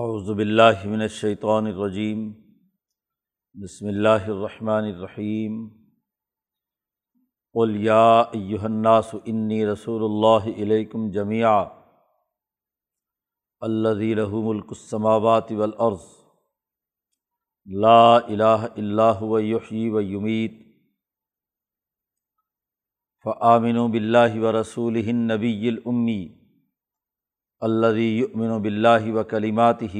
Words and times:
اعوذ 0.00 0.28
باللہ 0.36 0.84
من 0.88 1.00
الشیطان 1.02 1.66
الرجیم، 1.66 2.20
بسم 3.56 3.86
اللہ 3.86 4.30
الرحمن 4.34 4.84
الرحیم، 4.84 5.58
قل 7.54 7.74
یا 7.84 8.06
ایہا 8.38 8.64
الناس 8.64 9.14
انی 9.24 9.60
رسول 9.66 10.04
اللہ 10.04 10.48
علیکم 10.62 11.10
جمیعا، 11.18 11.60
الذی 13.62 14.12
له 14.14 14.42
ملک 14.48 14.74
السماوات 14.78 15.52
والارض، 15.60 16.10
لا 17.66 18.16
الہ 18.16 18.60
الا 18.74 19.12
هو 19.20 19.40
یحیی 19.40 19.88
و 19.90 20.00
یمیت، 20.00 20.60
فآمنوا 23.24 23.86
باللہ 23.96 24.40
ورسولہ 24.42 25.10
النبی 25.16 25.68
الامی 25.68 26.22
الذي 27.62 28.08
يؤمن 28.18 28.62
باللہ 28.62 29.12
و 29.14 29.22
کلیماتہ 29.30 29.96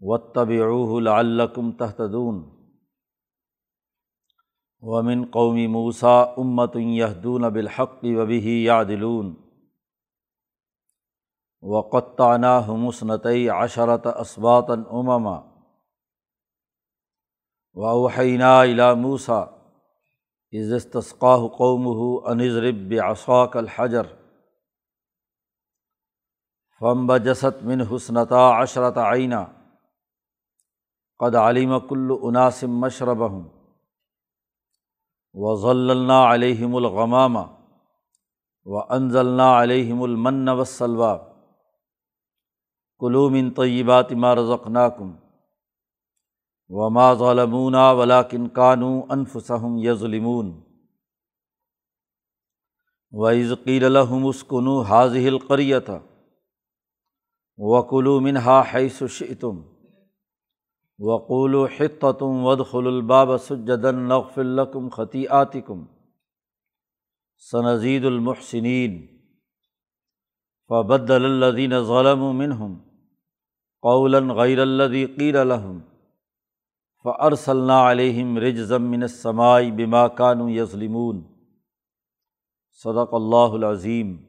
واتبعوه 0.00 1.00
لعلکم 1.00 1.70
تہتدون 1.72 2.36
ومن 4.82 5.24
قومی 5.30 5.66
موسیٰ 5.66 6.34
امت 6.42 6.76
یہدون 6.76 7.48
بالحق 7.48 8.04
وبه 8.04 8.52
یعدلون 8.56 9.32
وقطعناهم 11.62 12.88
اثنتي 12.88 13.50
عشرة 13.50 14.14
اسباطا 14.20 14.78
امما 15.00 15.34
واوحینا 17.74 18.52
الى 18.62 18.94
موسیٰ 18.94 19.40
اذ 20.60 20.72
استسقاه 20.80 21.50
قومه 21.58 22.06
ان 22.32 22.40
اضرب 22.40 22.88
بعصاك 22.88 23.56
الحجر. 23.56 24.14
فم 26.80 27.06
بجست 27.06 27.62
من 27.62 27.82
حسنتا 27.90 28.62
عشرت 28.62 28.98
عینہ 28.98 29.44
قد 31.18 31.34
علیم 31.34 31.78
کل 31.78 32.10
عناسم 32.10 32.80
مشرب 32.80 33.28
ہوں 33.30 33.48
و 35.34 35.56
ضلع 35.56 36.34
علیہم 36.34 36.76
الغمامہ 36.76 37.38
و 38.64 38.78
انضلنا 38.78 39.62
علیہم 39.62 40.02
المن 40.02 40.48
وسلوا 40.48 41.16
کلومن 42.98 43.50
طیبات 43.50 44.12
ما 44.12 44.34
رزقناکم 44.34 45.12
و 46.68 46.90
ما 46.90 47.14
ظلمونا 47.14 47.90
ولاکن 47.92 48.48
کانو 48.48 49.02
انفسہم 49.10 49.78
یظلمون 49.78 50.60
و 53.12 53.28
عزقیر 53.28 53.84
الحم 53.84 54.26
اسکنو 54.26 54.80
حاضح 54.82 55.26
القریت 55.26 55.90
وکلو 57.58 58.20
منہا 58.20 58.62
حیث 58.72 59.02
شئتم 59.10 59.60
وقول 60.98 61.54
و 61.54 61.66
حتم 61.78 62.44
ودخل 62.44 62.86
الباب 62.86 63.36
سجدن 63.36 63.96
نغف 63.96 64.38
القم 64.38 64.88
خطی 64.88 65.26
آتکم 65.26 65.84
سنزید 67.50 68.04
المحسنین 68.04 69.06
فبد 70.68 71.10
الدین 71.10 71.80
ظلم 71.80 72.22
و 72.22 72.32
منہم 72.32 72.78
قول 73.80 74.32
غیر 74.32 74.58
الدی 74.58 75.06
قیر 75.06 75.36
الحم 75.36 75.78
فعرصل 77.04 77.70
علیہم 77.70 78.38
رجزم 78.38 78.82
من 78.82 79.02
السمائی 79.02 79.70
بما 79.70 80.08
کانو 80.08 80.50
یظلمون 80.50 81.22
صدق 82.84 83.14
اللہ 83.14 83.54
العظیم 83.54 84.27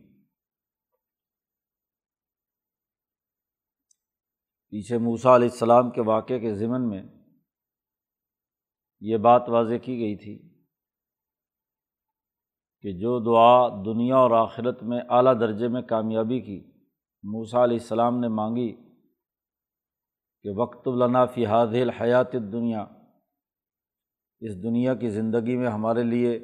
پیچھے 4.73 4.98
موسیٰ 4.98 5.34
علیہ 5.36 5.50
السلام 5.52 5.89
کے 5.89 6.02
واقعے 6.02 6.39
کے 6.39 6.53
ضمن 6.56 6.89
میں 6.89 7.02
یہ 9.02 9.17
بات 9.17 9.50
واضح 9.50 9.78
کی 9.84 10.00
گئی 10.00 10.16
تھی 10.16 10.38
کہ 12.84 12.91
جو 13.00 13.19
دعا 13.19 13.84
دنیا 13.85 14.18
اور 14.18 14.31
آخرت 14.31 14.84
میں 14.84 15.00
اعلیٰ 15.09 15.40
درجے 15.40 15.68
میں 15.68 15.81
کامیابی 15.81 16.40
کی 16.41 16.59
موسیٰ 17.24 17.62
علیہ 17.62 17.78
السلام 17.78 18.19
نے 18.19 18.28
مانگی 18.34 18.72
کہ 20.46 20.52
وقت 20.56 20.88
النا 20.88 21.25
فی 21.25 21.46
حاض 21.46 21.75
الحیات 21.75 22.34
دنیا 22.52 22.85
اس 24.41 24.63
دنیا 24.63 24.94
کی 24.96 25.09
زندگی 25.09 25.56
میں 25.58 25.69
ہمارے 25.69 26.03
لیے 26.03 26.38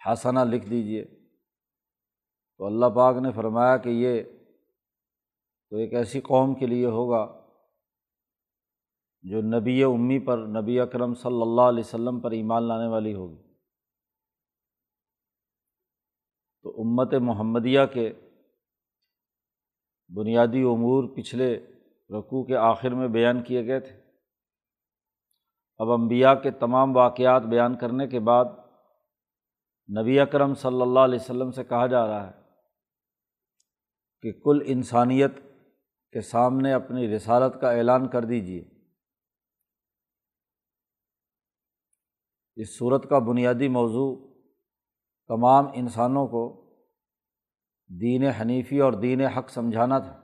حسنہ 0.00 0.40
لکھ 0.44 0.68
دیجیے 0.70 1.04
تو 1.04 2.66
اللہ 2.66 2.86
پاک 2.94 3.16
نے 3.16 3.32
فرمایا 3.32 3.76
کہ 3.76 3.90
یہ 3.90 4.22
تو 5.76 5.80
ایک 5.80 5.94
ایسی 5.94 6.20
قوم 6.20 6.54
کے 6.54 6.66
لیے 6.66 6.86
ہوگا 6.86 7.50
جو 9.22 9.40
نبی 9.40 9.84
امی 9.84 10.18
پر، 10.18 10.38
نبی 10.38 10.80
اکرم 10.80 11.14
صلی 11.14 11.42
اللہ 11.42 11.60
علیہ 11.60 11.80
وسلم 11.80 12.20
پر 12.20 12.30
ایمان 12.30 12.62
لانے 12.62 12.86
والی 12.86 13.14
ہوگی۔ 13.14 13.54
تو 16.62 16.70
امت 16.80 17.14
محمدیہ 17.14 17.80
کے 17.92 18.12
بنیادی 20.16 20.62
امور 20.62 21.16
پچھلے 21.16 21.66
رقوع 22.18 22.44
کے 22.44 22.56
آخر 22.56 22.90
میں 22.90 23.08
بیان 23.08 23.42
کیے 23.42 23.66
گئے 23.66 23.80
تھے۔ 23.80 24.00
اب 25.78 25.90
امبیا 25.90 26.34
کے 26.34 26.50
تمام 26.50 26.96
واقعات 26.96 27.42
بیان 27.42 27.76
کرنے 27.76 28.06
کے 28.06 28.20
بعد 28.20 28.44
نبی 30.00 30.20
اکرم 30.20 30.54
صلی 30.54 30.82
اللہ 30.82 31.00
علیہ 31.00 31.18
وسلم 31.20 31.50
سے 31.50 31.64
کہا 31.64 31.86
جا 31.86 32.06
رہا 32.06 32.26
ہے 32.26 32.42
کہ 34.22 34.32
کل 34.32 34.58
انسانیت 34.66 35.45
کے 36.12 36.20
سامنے 36.20 36.72
اپنی 36.72 37.16
رسالت 37.16 37.60
کا 37.60 37.70
اعلان 37.70 38.08
کر 38.08 38.24
دیجیے 38.24 38.64
اس 42.56 42.78
صورت 42.78 43.08
کا 43.08 43.18
بنیادی 43.18 43.68
موضوع 43.68 44.16
تمام 45.28 45.66
انسانوں 45.74 46.26
کو 46.26 46.66
دین 48.00 48.24
حنیفی 48.24 48.80
اور 48.80 48.92
دین 48.92 49.20
حق 49.20 49.50
سمجھانا 49.50 49.98
تھا۔ 49.98 50.22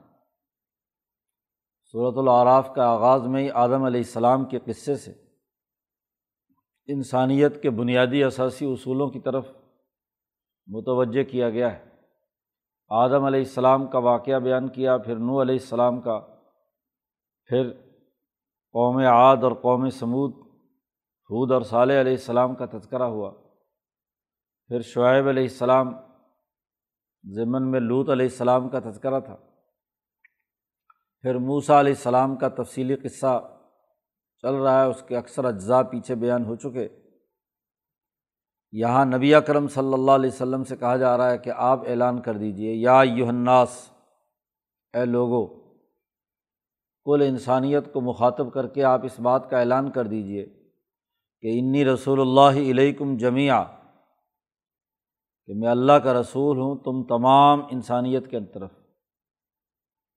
صورت 1.91 2.17
العراف 2.17 2.75
کا 2.75 2.85
آغاز 2.85 3.27
میں 3.27 3.43
ہی 3.43 3.49
آدم 3.51 3.83
علیہ 3.83 3.99
السلام 3.99 4.45
کے 4.45 4.59
قصے 4.65 4.95
سے 4.95 5.11
انسانیت 6.87 7.61
کے 7.61 7.69
بنیادی 7.69 8.23
اثاثی 8.23 8.65
اصولوں 8.65 9.09
کی 9.09 9.19
طرف 9.19 9.47
متوجہ 10.67 11.23
کیا 11.23 11.49
گیا 11.49 11.73
ہے۔ 11.73 11.92
آدم 12.95 13.23
علیہ 13.23 13.39
السلام 13.39 13.87
کا 13.87 13.97
واقعہ 13.97 14.39
بیان 14.39 14.67
کیا، 14.69 14.97
پھر 14.97 15.15
نو 15.15 15.41
علیہ 15.41 15.55
السلام 15.55 16.01
کا، 16.01 16.19
پھر 17.45 17.71
قوم 18.71 18.97
عاد 18.97 19.37
اور 19.43 19.51
قوم 19.51 19.89
سمود 19.89 20.33
حود 21.29 21.51
اور 21.51 21.61
صالح 21.61 22.01
علیہ 22.01 22.11
السلام 22.11 22.55
کا 22.55 22.65
تذکرہ 22.65 23.03
ہوا۔ 23.03 23.31
پھر 24.67 24.81
شعیب 24.81 25.27
علیہ 25.27 25.43
السلام، 25.43 25.93
ضمن 27.23 27.71
میں 27.71 27.79
لوت 27.79 28.09
علیہ 28.09 28.25
السلام 28.25 28.69
کا 28.69 28.79
تذکرہ 28.79 29.19
تھا۔ 29.19 29.35
پھر 31.21 31.35
موسا 31.35 31.79
علیہ 31.79 31.91
السلام 31.91 32.35
کا 32.35 32.47
تفصیلی 32.47 32.95
قصہ 32.95 33.57
چل 34.41 34.55
رہا 34.55 34.83
ہے، 34.83 34.89
اس 34.89 35.03
کے 35.07 35.17
اکثر 35.17 35.45
اجزاء 35.45 35.81
پیچھے 35.81 36.15
بیان 36.15 36.45
ہو 36.45 36.55
چکے۔ 36.55 37.02
یہاں 38.73 39.05
نبی 39.05 39.35
اکرم 39.35 39.67
صلی 39.67 39.93
اللہ 39.93 40.11
علیہ 40.11 40.29
وسلم 40.29 40.63
سے 40.63 40.75
کہا 40.75 40.97
جا 40.97 41.17
رہا 41.17 41.31
ہے 41.31 41.37
کہ 41.37 41.51
آپ 41.55 41.79
اعلان 41.87 42.21
کر 42.21 42.37
دیجیے 42.37 42.73
یا 42.73 43.01
یوہناس 43.05 43.89
اے 44.93 45.05
لوگو، 45.05 45.45
کل 47.05 47.21
انسانیت 47.27 47.93
کو 47.93 48.01
مخاطب 48.01 48.53
کر 48.53 48.67
کے 48.67 48.83
آپ 48.83 49.05
اس 49.05 49.19
بات 49.19 49.49
کا 49.49 49.59
اعلان 49.59 49.91
کر 49.91 50.07
دیجیے 50.07 50.45
کہ 51.41 51.59
انی 51.59 51.85
رسول 51.85 52.21
اللہ 52.21 52.59
علیکم 52.71 53.17
جمیعہ 53.17 53.63
کہ 55.45 55.53
میں 55.53 55.69
اللہ 55.69 55.93
کا 55.93 56.13
رسول 56.13 56.57
ہوں، 56.57 56.75
تم 56.75 57.03
تمام 57.03 57.61
انسانیت 57.71 58.31
کے 58.31 58.39
طرف۔ 58.39 58.71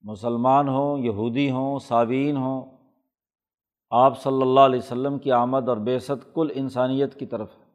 مسلمان 0.01 0.67
ہوں، 0.67 0.99
یہودی 0.99 1.51
ہوں 1.51 1.79
صابین 1.79 2.37
ہوں، 2.37 2.77
آپ 3.89 4.21
صلی 4.21 4.41
اللہ 4.41 4.59
علیہ 4.59 4.79
وسلم 4.79 5.19
کی 5.19 5.31
آمد 5.31 5.69
اور 5.69 5.77
بیست 5.77 6.33
کل 6.33 6.47
انسانیت 6.55 7.19
کی 7.19 7.25
طرف۔ 7.25 7.49
ہے 7.51 7.66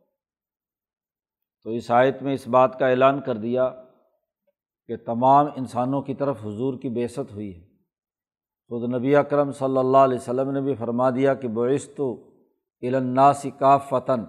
تو 1.64 1.70
اس 1.70 1.90
آیت 1.90 2.22
میں 2.22 2.34
اس 2.34 2.48
بات 2.48 2.78
کا 2.78 2.88
اعلان 2.88 3.20
کر 3.20 3.36
دیا 3.36 3.84
کہ 4.86 4.96
تمام 4.96 5.46
انسانوں 5.56 6.02
کی 6.02 6.14
طرف 6.14 6.44
حضور 6.44 6.78
کی 6.78 6.88
بیست 6.88 7.18
ہوئی 7.18 7.56
ہے۔ 7.56 7.66
خود 8.68 8.94
نبی 8.94 9.16
اکرم 9.16 9.52
صلی 9.52 9.78
اللہ 9.78 9.98
علیہ 9.98 10.18
وسلم 10.18 10.50
نے 10.50 10.60
بھی 10.60 10.74
فرما 10.74 11.10
دیا 11.10 11.34
کہ 11.34 11.48
بعث 11.48 11.88
تو 11.96 12.28
الناسی 12.82 13.50
کا 13.50 13.78
فتن 13.78 14.24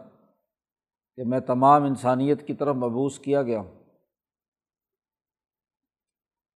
کہ 1.16 1.24
میں 1.26 1.40
تمام 1.40 1.84
انسانیت 1.84 2.48
کی 2.48 2.54
طرف 2.54 2.76
مبوس 2.76 3.20
کیا 3.20 3.42
گیا 3.42 3.60
ہوں۔ 3.60 3.84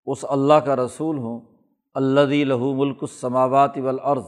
اس 0.06 0.26
اللہ 0.30 0.54
کا 0.54 0.76
رسول 0.76 1.18
ہوں 1.18 1.40
اللہ 1.94 2.44
لہو 2.44 2.76
ملک 2.76 2.98
السماوات 3.02 3.78
والارض۔ 3.78 4.26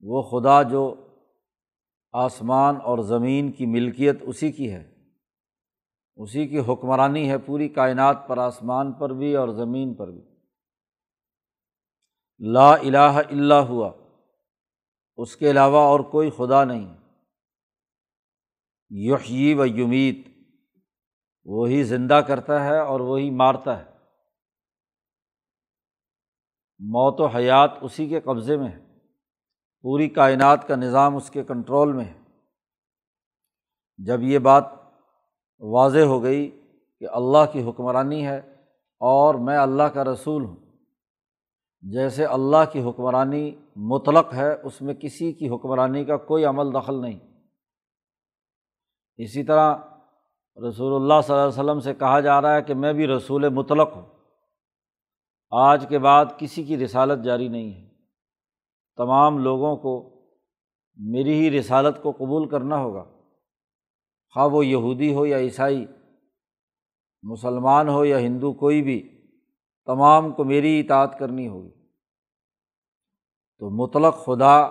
وہ 0.00 0.22
خدا 0.22 0.62
جو 0.62 0.94
آسمان 2.12 2.76
اور 2.84 2.98
زمین 2.98 3.52
کی 3.52 3.66
ملکیت 3.66 4.18
اسی 4.20 4.52
کی 4.52 4.72
ہے۔ 4.72 4.94
اسی 6.16 6.48
کی 6.48 6.58
حکمرانی 6.58 7.30
ہے 7.30 7.38
پوری 7.38 7.68
کائنات 7.68 8.28
پر، 8.28 8.38
آسمان 8.38 8.92
پر 8.92 9.10
بھی 9.10 9.36
اور 9.36 9.48
زمین 9.48 9.94
پر 9.94 10.10
بھی۔ 10.10 10.22
لا 12.38 12.74
الہ 12.74 13.20
الا 13.30 13.60
ہوا۔ 13.60 13.92
اس 15.16 15.36
کے 15.36 15.50
علاوہ 15.50 15.78
اور 15.78 16.00
کوئی 16.00 16.30
خدا 16.30 16.64
نہیں۔ 16.64 16.96
یحیی 18.90 19.54
و 19.54 19.66
یمیت۔ 19.66 20.28
وہی 21.44 21.82
زندہ 21.82 22.20
کرتا 22.28 22.64
ہے 22.64 22.78
اور 22.78 23.00
وہی 23.00 23.30
مارتا 23.30 23.78
ہے۔ 23.78 23.90
موت 26.78 27.20
و 27.20 27.26
حیات 27.26 27.70
اسی 27.80 28.08
کے 28.08 28.20
قبضے 28.20 28.56
میں 28.56 28.68
ہے۔ 28.68 28.87
پوری 29.82 30.08
کائنات 30.08 30.68
کا 30.68 30.76
نظام 30.76 31.16
اس 31.16 31.30
کے 31.30 31.44
کنٹرول 31.44 31.92
میں 31.92 32.04
ہے۔ 32.04 32.18
جب 33.98 34.22
یہ 34.22 34.38
بات 34.38 34.64
واضح 35.60 35.98
ہو 35.98 36.22
گئی 36.22 36.60
کہ 36.98 37.06
اللہ 37.10 37.52
کی 37.52 37.68
حکمرانی 37.68 38.26
ہے 38.26 38.38
اور 39.00 39.34
میں 39.34 39.58
اللہ 39.58 39.82
کا 39.82 40.04
رسول 40.04 40.44
ہوں، 40.44 40.56
جیسے 41.80 42.24
اللہ 42.24 42.72
کی 42.72 42.82
حکمرانی 42.82 43.54
مطلق 43.76 44.34
ہے، 44.34 44.54
اس 44.62 44.82
میں 44.82 44.94
کسی 44.94 45.32
کی 45.32 45.48
حکمرانی 45.48 46.04
کا 46.04 46.16
کوئی 46.16 46.44
عمل 46.44 46.74
دخل 46.74 47.00
نہیں۔ 47.00 47.18
اسی 49.16 49.44
طرح 49.44 49.76
رسول 50.68 51.02
اللہ 51.02 51.14
صلی 51.22 51.36
اللہ 51.36 51.48
علیہ 51.48 51.60
وسلم 51.60 51.80
سے 51.80 51.94
کہا 51.94 52.20
جا 52.20 52.40
رہا 52.40 52.54
ہے 52.54 52.62
کہ 52.62 52.74
میں 52.74 52.92
بھی 52.92 53.06
رسول 53.06 53.48
مطلق 53.48 53.96
ہوں۔ 53.96 54.06
آج 55.50 55.86
کے 55.88 55.98
بعد 55.98 56.26
کسی 56.38 56.64
کی 56.64 56.84
رسالت 56.84 57.24
جاری 57.24 57.48
نہیں 57.48 57.72
ہے۔ 57.74 57.87
تمام 58.98 59.38
لوگوں 59.38 59.76
کو 59.76 60.14
میری 60.96 61.32
ہی 61.32 61.60
رسالت 61.60 62.02
کو 62.02 62.12
قبول 62.12 62.48
کرنا 62.48 62.76
ہوگا۔ 62.76 63.04
خواہ 64.34 64.46
وہ 64.46 64.66
یہودی 64.66 65.14
ہو 65.14 65.26
یا 65.26 65.38
عیسائی، 65.38 65.86
مسلمان 67.22 67.88
ہو 67.88 68.04
یا 68.04 68.18
ہندو، 68.18 68.52
کوئی 68.52 68.82
بھی، 68.82 69.26
تمام 69.86 70.32
کو 70.32 70.44
میری 70.44 70.80
اطاعت 70.80 71.18
کرنی 71.18 71.48
ہوگی۔ 71.48 71.70
تو 73.58 73.70
مطلق 73.70 74.24
خدا 74.24 74.68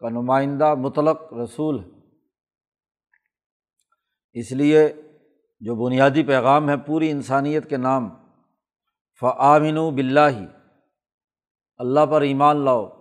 کا 0.00 0.08
نمائندہ، 0.08 0.74
مطلق 0.74 1.32
رسول 1.32 1.80
ہے۔ 1.80 1.88
اس 4.32 4.52
لیے 4.52 4.88
جو 5.60 5.74
بنیادی 5.74 6.22
پیغام 6.22 6.68
ہے 6.68 6.76
پوری 6.76 7.10
انسانیت 7.10 7.70
کے 7.70 7.76
نام 7.76 8.08
فعامن 9.20 9.94
بلّہ 9.94 10.44
اللہ 11.76 12.06
پر 12.10 12.20
ایمان 12.20 12.56
لاؤ۔ 12.56 12.97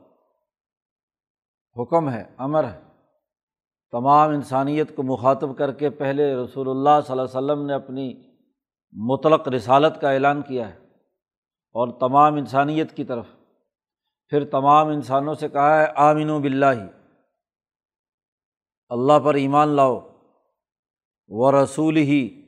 حکم 1.82 2.10
ہے، 2.10 2.24
امر 2.38 2.64
ہے۔ 2.64 2.82
تمام 3.92 4.30
انسانیت 4.30 4.96
کو 4.96 5.04
مخاطب 5.04 5.58
کر 5.58 5.72
کے 5.72 5.90
پہلے 5.90 6.36
رسول 6.36 6.70
اللہ 6.70 7.02
صلی 7.08 7.20
اللہ 7.20 7.22
علیہ 7.22 7.38
وسلم 7.38 7.66
نے 7.66 7.74
اپنی 7.74 8.14
مطلق 8.92 9.48
رسالت 9.48 10.02
کا 10.02 10.12
اعلان 10.12 10.42
کیا 10.42 10.70
ہے 10.70 10.80
اور 11.72 12.00
تمام 12.00 12.34
انسانیت 12.34 12.96
کی 12.96 13.04
طرف۔ 13.04 13.28
پھر 14.28 14.46
تمام 14.46 14.88
انسانوں 14.88 15.34
سے 15.34 15.50
کہا 15.50 15.82
ہے 15.82 15.88
آمین 15.96 16.30
و 16.30 16.40
بلّہ 16.40 16.88
اللہ 18.90 19.20
پر 19.20 19.34
ایمان 19.34 19.68
لاؤ۔ 19.68 20.00
و 21.28 21.64
رسول 21.64 21.98
ہی 21.98 22.44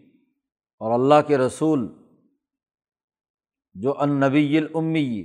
اور 0.79 0.91
اللہ 0.91 1.27
کے 1.27 1.37
رسول، 1.37 1.93
جو 3.73 3.99
النبی 3.99 4.57
الامی، 4.57 5.23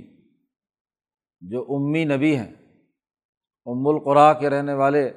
جو 1.41 1.65
امی 1.69 2.05
نبی 2.05 2.37
ہیں۔ 2.37 2.64
ام 3.65 3.87
القرا 3.87 4.33
کے 4.33 4.49
رہنے 4.49 4.73
والے 4.73 5.09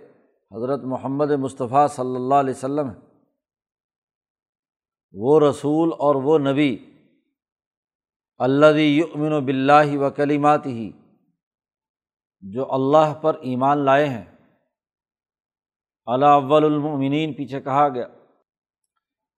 حضرت 0.56 0.80
محمد 0.84 1.30
مصطفیٰ 1.30 1.88
صلی 1.88 2.16
اللہ 2.16 2.34
علیہ 2.34 2.54
وسلم 2.54 2.88
ہیں۔ 2.88 3.00
وہ 5.12 5.40
رسول 5.40 5.90
اور 5.98 6.14
وہ 6.14 6.38
نبی 6.38 6.90
اللہ 8.38 8.78
یؤمن 8.80 9.32
و 9.32 9.40
بلّہ 9.40 9.98
و 9.98 10.10
کلیمات 10.10 10.66
ہی 10.66 10.92
جو 12.40 12.72
اللہ 12.72 13.14
پر 13.14 13.34
ایمان 13.34 13.78
لائے 13.78 14.08
ہیں۔ 14.08 14.24
اللہ 16.06 16.26
اول 16.26 16.64
المؤمنین، 16.64 17.34
پیچھے 17.34 17.60
کہا 17.60 17.88
گیا۔ 17.88 18.08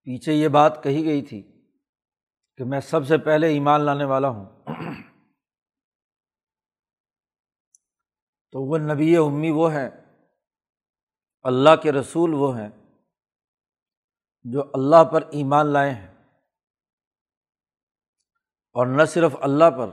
پیچھے 0.04 0.32
یہ 0.32 0.48
بات 0.48 0.82
کہی 0.82 1.04
گئی 1.04 1.22
تھی 1.22 1.42
کہ 2.56 2.64
میں 2.64 2.80
سب 2.80 3.06
سے 3.06 3.18
پہلے 3.18 3.46
ایمان 3.46 3.80
لانے 3.80 4.04
والا 4.04 4.28
ہوں۔ 4.28 4.46
تو 8.52 8.62
وہ 8.62 8.78
نبی 8.78 9.16
امی 9.16 9.50
وہ 9.50 9.72
ہیں، 9.72 9.90
اللہ 11.42 11.76
کے 11.82 11.92
رسول 11.92 12.34
وہ 12.34 12.58
ہیں 12.58 12.68
جو 14.42 14.62
اللہ 14.72 15.04
پر 15.04 15.22
ایمان 15.30 15.66
لائے 15.66 15.90
ہیں۔ 15.90 16.14
اور 18.72 18.86
نہ 18.86 19.04
صرف 19.04 19.36
اللہ 19.40 19.70
پر، 19.78 19.90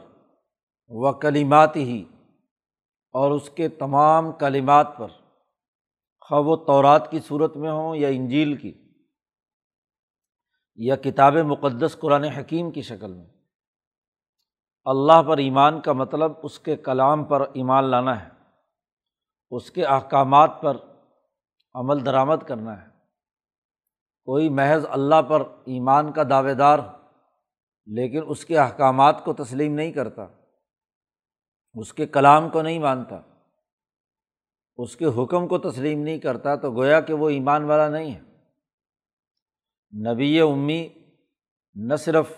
وہ 0.87 1.11
کلیمات 1.11 1.75
ہی، 1.75 2.05
اور 3.11 3.31
اس 3.31 3.49
کے 3.49 3.69
تمام 3.69 4.31
کلیمات 4.31 4.97
پر۔ 4.97 5.07
خواہ 6.21 6.41
وہ 6.41 6.55
تورات 6.55 7.11
کی 7.11 7.19
صورت 7.19 7.57
میں 7.57 7.71
ہوں 7.71 7.95
یا 7.95 8.07
انجیل 8.07 8.57
کی، 8.57 8.73
یا 10.75 10.95
کتاب 10.95 11.33
مقدس 11.33 11.97
قرآن 11.99 12.23
حکیم 12.23 12.71
کی 12.71 12.81
شکل 12.81 13.13
میں۔ 13.13 13.25
اللہ 14.85 15.23
پر 15.23 15.37
ایمان 15.37 15.81
کا 15.81 15.93
مطلب 15.93 16.31
اس 16.43 16.59
کے 16.59 16.75
کلام 16.75 17.23
پر 17.23 17.41
ایمان 17.41 17.83
لانا 17.83 18.23
ہے۔ 18.23 18.36
اس 19.51 19.71
کے 19.71 19.85
احکامات 19.85 20.61
پر 20.61 20.77
عمل 21.73 22.05
درآمد 22.05 22.43
کرنا 22.47 22.81
ہے۔ 22.81 22.87
کوئی 24.27 24.49
محض 24.49 24.85
اللہ 24.89 25.21
پر 25.21 25.41
ایمان 25.65 26.11
کا 26.11 26.23
دعوے 26.29 26.53
دار 26.53 26.79
ہو 26.79 26.91
لیکن 27.85 28.21
اس 28.27 28.45
کے 28.45 28.57
احکامات 28.57 29.23
کو 29.23 29.33
تسلیم 29.33 29.73
نہیں 29.73 29.91
کرتا، 29.91 30.27
اس 31.73 31.93
کے 31.93 32.07
کلام 32.07 32.49
کو 32.49 32.61
نہیں 32.61 32.79
مانتا، 32.79 33.21
اس 34.77 34.95
کے 34.95 35.05
حکم 35.05 35.47
کو 35.47 35.57
تسلیم 35.57 36.03
نہیں 36.03 36.19
کرتا، 36.19 36.55
تو 36.55 36.71
گویا 36.71 37.01
کہ 37.01 37.13
وہ 37.13 37.29
ایمان 37.29 37.63
والا 37.63 37.89
نہیں 37.89 38.13
ہے۔ 38.13 38.21
نبی 40.13 40.41
امی 40.41 40.87
نہ 41.75 41.95
صرف 41.95 42.31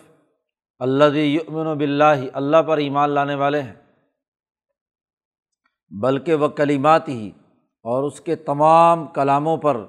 اللہ 0.79 1.17
یؤمن 1.17 1.67
و 1.67 1.75
بلّہ 1.75 2.13
اللہ 2.33 2.61
پر 2.67 2.77
ایمان 2.77 3.09
لانے 3.09 3.35
والے 3.35 3.61
ہیں۔ 3.61 3.88
بلکہ 5.89 6.35
وہ 6.35 6.47
کلیمات 6.47 7.09
ہی 7.09 7.31
اور 7.83 8.03
اس 8.03 8.21
کے 8.21 8.35
تمام 8.35 9.07
کلاموں 9.07 9.57
پر، 9.57 9.85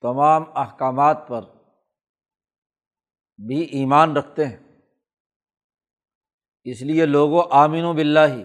تمام 0.00 0.44
احکامات 0.54 1.28
پر 1.28 1.44
بھی 3.46 3.60
ایمان 3.60 4.16
رکھتے 4.16 4.46
ہیں۔ 4.46 4.56
اس 6.64 6.82
لیے 6.82 7.06
لوگو 7.06 7.40
آمین 7.40 7.84
و 7.84 7.92
بلّہ 7.92 8.44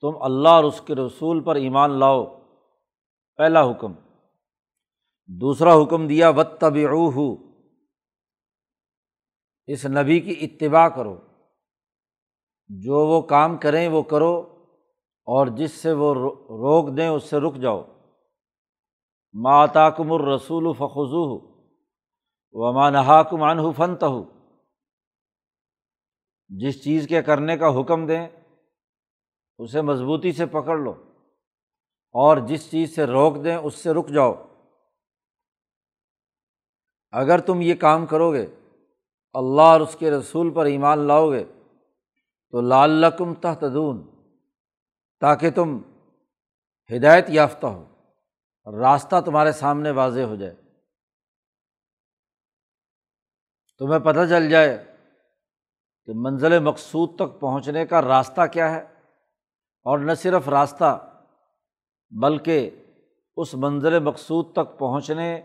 تم 0.00 0.22
اللہ 0.22 0.48
اور 0.48 0.64
اس 0.64 0.80
کے 0.86 0.94
رسول 0.94 1.42
پر 1.42 1.54
ایمان 1.54 1.90
لاؤ۔ 1.90 2.24
پہلا 3.36 3.70
حکم۔ 3.70 3.92
دوسرا 5.26 5.74
حکم 5.74 6.06
دیا 6.06 6.28
و 6.28 6.42
طب 6.42 6.76
اس 9.66 9.86
نبی 9.86 10.20
کی 10.20 10.34
اتباع 10.40 10.88
کرو۔ 10.88 11.20
جو 12.68 13.06
وہ 13.06 13.22
کام 13.22 13.56
کریں، 13.56 13.88
وہ 13.88 14.02
کرو۔ 14.02 14.51
اور 15.26 15.46
جس 15.46 15.72
سے 15.72 15.92
وہ 15.92 16.14
روک 16.50 16.96
دیں 16.96 17.08
اس 17.08 17.24
سے 17.24 17.38
رک 17.38 17.54
جاؤ۔ 17.54 17.82
ماتاکم 19.34 20.12
الرسول 20.12 20.72
فخو 20.72 21.38
و 22.52 22.72
مانحاکم 22.72 23.42
عنہ 23.42 23.62
فنت 23.76 24.02
ہو 24.02 24.24
جس 26.48 26.84
چیز 26.84 27.06
کے 27.08 27.22
کرنے 27.22 27.56
کا 27.58 27.80
حکم 27.80 28.06
دیں، 28.06 28.28
اسے 29.58 29.82
مضبوطی 29.82 30.32
سے 30.32 30.46
پکڑ 30.46 30.78
لو 30.78 30.90
اور 32.14 32.36
جس 32.36 32.70
چیز 32.70 32.94
سے 32.94 33.04
روک 33.04 33.44
دیں، 33.44 33.56
اس 33.56 33.74
سے 33.74 33.90
رک 33.90 34.08
جاؤ۔ 34.08 34.32
اگر 37.10 37.38
تم 37.38 37.60
یہ 37.60 37.74
کام 37.74 38.06
کرو 38.06 38.32
گے، 38.32 38.46
اللہ 39.32 39.62
اور 39.62 39.80
اس 39.80 39.96
کے 39.98 40.10
رسول 40.10 40.54
پر 40.54 40.64
ایمان 40.64 40.98
لاؤ 40.98 41.30
گے، 41.30 41.44
تو 42.50 42.60
لال 42.60 42.90
لقم 42.90 43.34
تحتدون 43.34 44.11
تاکہ 45.22 45.50
تم 45.50 45.78
ہدایت 46.96 47.24
یافتہ 47.28 47.66
ہو 47.66 47.94
راستہ 48.80 49.20
تمہارے 49.20 49.52
سامنے 49.52 49.90
واضح 49.90 50.20
ہو 50.20 50.34
جائے۔ 50.36 50.54
تمہیں 53.78 54.00
پتہ 54.00 54.18
چل 54.28 54.50
جائے 54.50 54.96
کہ 56.04 56.12
منزل 56.14 56.58
مقصود 56.58 57.16
تک 57.16 57.40
پہنچنے 57.40 57.86
کا 57.86 58.02
راستہ 58.02 58.40
کیا 58.52 58.70
ہے 58.70 58.80
اور 59.82 59.98
نہ 59.98 60.14
صرف 60.14 60.48
راستہ، 60.48 61.22
بلکہ 62.10 62.70
اس 63.36 63.54
منزل 63.54 63.98
مقصود 63.98 64.52
تک 64.52 64.78
پہنچنے 64.78 65.42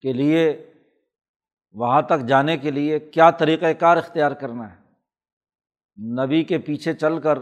کے 0.00 0.12
لیے، 0.12 0.72
وہاں 1.72 2.02
تک 2.02 2.28
جانے 2.28 2.58
کے 2.58 2.70
لیے 2.70 2.98
کیا 2.98 3.30
طریقۂ 3.30 3.66
کار 3.80 3.96
اختیار 3.96 4.32
کرنا 4.32 4.76
ہے؟ 4.76 4.80
نبی 6.24 6.44
کے 6.44 6.58
پیچھے 6.58 6.94
چل 6.94 7.20
کر 7.20 7.38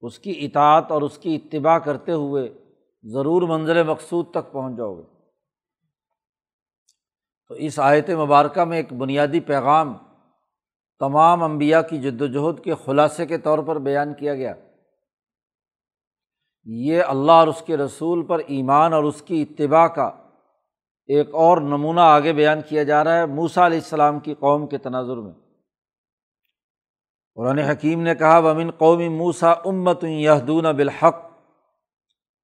اس 0.00 0.18
کی 0.18 0.34
اطاعت 0.38 0.92
اور 0.92 1.02
اس 1.02 1.18
کی 1.18 1.34
اتباع 1.34 1.78
کرتے 1.78 2.12
ہوئے 2.12 2.54
ضرور 3.02 3.42
منظر 3.42 3.84
مقصود 3.84 4.30
تک 4.30 4.52
پہنچ 4.52 4.76
جاؤ 4.76 4.94
گے۔ 4.94 5.02
تو 7.48 7.54
اس 7.54 7.78
آیت 7.78 8.10
مبارکہ 8.10 8.64
میں 8.64 8.76
ایک 8.76 8.92
بنیادی 8.92 9.40
پیغام 9.40 9.94
تمام 10.98 11.42
انبیاء 11.42 11.80
کی 11.80 11.98
جد 11.98 12.20
وجہد 12.20 12.64
کے 12.64 12.74
خلاصے 12.84 13.26
کے 13.26 13.38
طور 13.38 13.58
پر 13.58 13.78
بیان 13.78 14.14
کیا 14.14 14.34
گیا۔ 14.34 14.54
یہ 16.64 17.02
اللہ 17.02 17.32
اور 17.32 17.48
اس 17.48 17.62
کے 17.66 17.76
رسول 17.76 18.26
پر 18.26 18.38
ایمان 18.38 18.92
اور 18.92 19.04
اس 19.04 19.22
کی 19.22 19.42
اتباع 19.42 19.86
کا 19.86 20.10
ایک 21.06 21.34
اور 21.34 21.58
نمونہ 21.58 22.00
آگے 22.00 22.32
بیان 22.32 22.58
کیا 22.68 22.82
جا 22.82 23.04
رہا 23.04 23.18
ہے 23.18 23.26
موسا 23.26 23.66
علیہ 23.66 23.78
السلام 23.78 24.20
کی 24.20 24.34
قوم 24.34 24.66
کے 24.66 24.78
تناظر 24.78 25.16
میں۔ 25.16 25.32
قرآن 27.40 27.58
حکیم 27.58 28.00
نے 28.00 28.14
کہا، 28.14 28.38
ومن 28.38 28.70
قومی 28.70 29.08
موسا 29.08 29.50
امت 29.50 30.04
یہدون 30.04 30.64
بالحق 30.64 31.16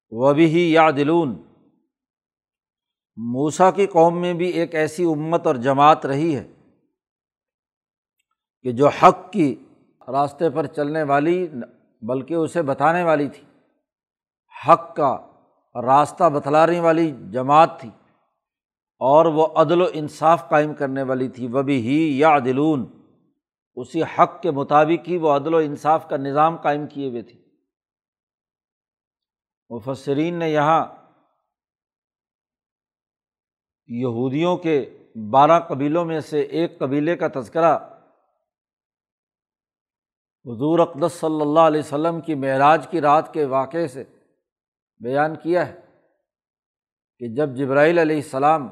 و 0.09 0.33
بھی 0.33 0.71
یا 0.71 0.91
دلون 0.91 1.35
موسا 3.15 3.71
کی 3.71 3.87
قوم 3.87 4.21
میں 4.21 4.33
بھی 4.33 4.47
ایک 4.47 4.75
ایسی 4.75 5.03
امت 5.03 5.47
اور 5.47 5.55
جماعت 5.55 6.05
رہی 6.05 6.35
ہے 6.35 6.47
کہ 8.61 8.71
جو 8.71 8.87
حق 8.87 9.31
کی 9.31 9.55
راستے 10.07 10.49
پر 10.49 10.65
چلنے 10.65 11.03
والی، 11.03 11.47
بلکہ 12.01 12.33
اسے 12.33 12.61
بتانے 12.61 13.03
والی 13.03 13.29
تھی۔ 13.29 13.43
حق 14.67 14.95
کا 14.95 15.17
راستہ 15.75 16.29
بتلانے 16.29 16.79
والی 16.79 17.11
جماعت 17.31 17.79
تھی 17.79 17.89
اور 18.99 19.25
وہ 19.25 19.47
عدل 19.55 19.81
و 19.81 19.85
انصاف 19.93 20.49
قائم 20.49 20.73
کرنے 20.73 21.03
والی 21.03 21.27
تھی۔ 21.27 21.47
وہ 21.47 21.61
بھی 21.61 21.81
ہی 21.81 22.19
یا 22.19 22.39
دلون 22.39 22.96
اسی 23.77 24.03
حق 24.03 24.41
کے 24.41 24.51
مطابق 24.51 25.07
ہی 25.07 25.17
وہ 25.17 25.35
عدل 25.35 25.53
و 25.53 25.57
انصاف 25.57 26.07
کا 26.09 26.17
نظام 26.17 26.55
قائم 26.57 26.87
کیے 26.87 27.09
ہوئے 27.09 27.21
تھی 27.21 27.39
مفسرین 29.69 30.39
نے 30.39 30.49
یہاں 30.49 30.85
یہودیوں 33.89 34.57
کے 34.57 34.79
بارہ 35.29 35.59
قبیلوں 35.59 36.05
میں 36.05 36.19
سے 36.21 36.41
ایک 36.41 36.79
قبیلے 36.79 37.15
کا 37.15 37.27
تذکرہ 37.27 37.77
حضور 40.45 40.79
اقدس 40.79 41.13
صلی 41.13 41.41
اللہ 41.41 41.59
علیہ 41.59 41.79
وسلم 41.79 42.21
کی 42.21 42.35
معراج 42.35 42.87
کی 42.87 43.01
رات 43.01 43.33
کے 43.33 43.45
واقعے 43.45 43.87
سے 43.87 44.03
بیان 45.01 45.35
کیا 45.35 45.67
ہے 45.67 45.79
کہ 47.21 47.27
جب 47.27 47.55
جبرائیل 47.55 47.99
علیہ 47.99 48.15
السلام 48.15 48.67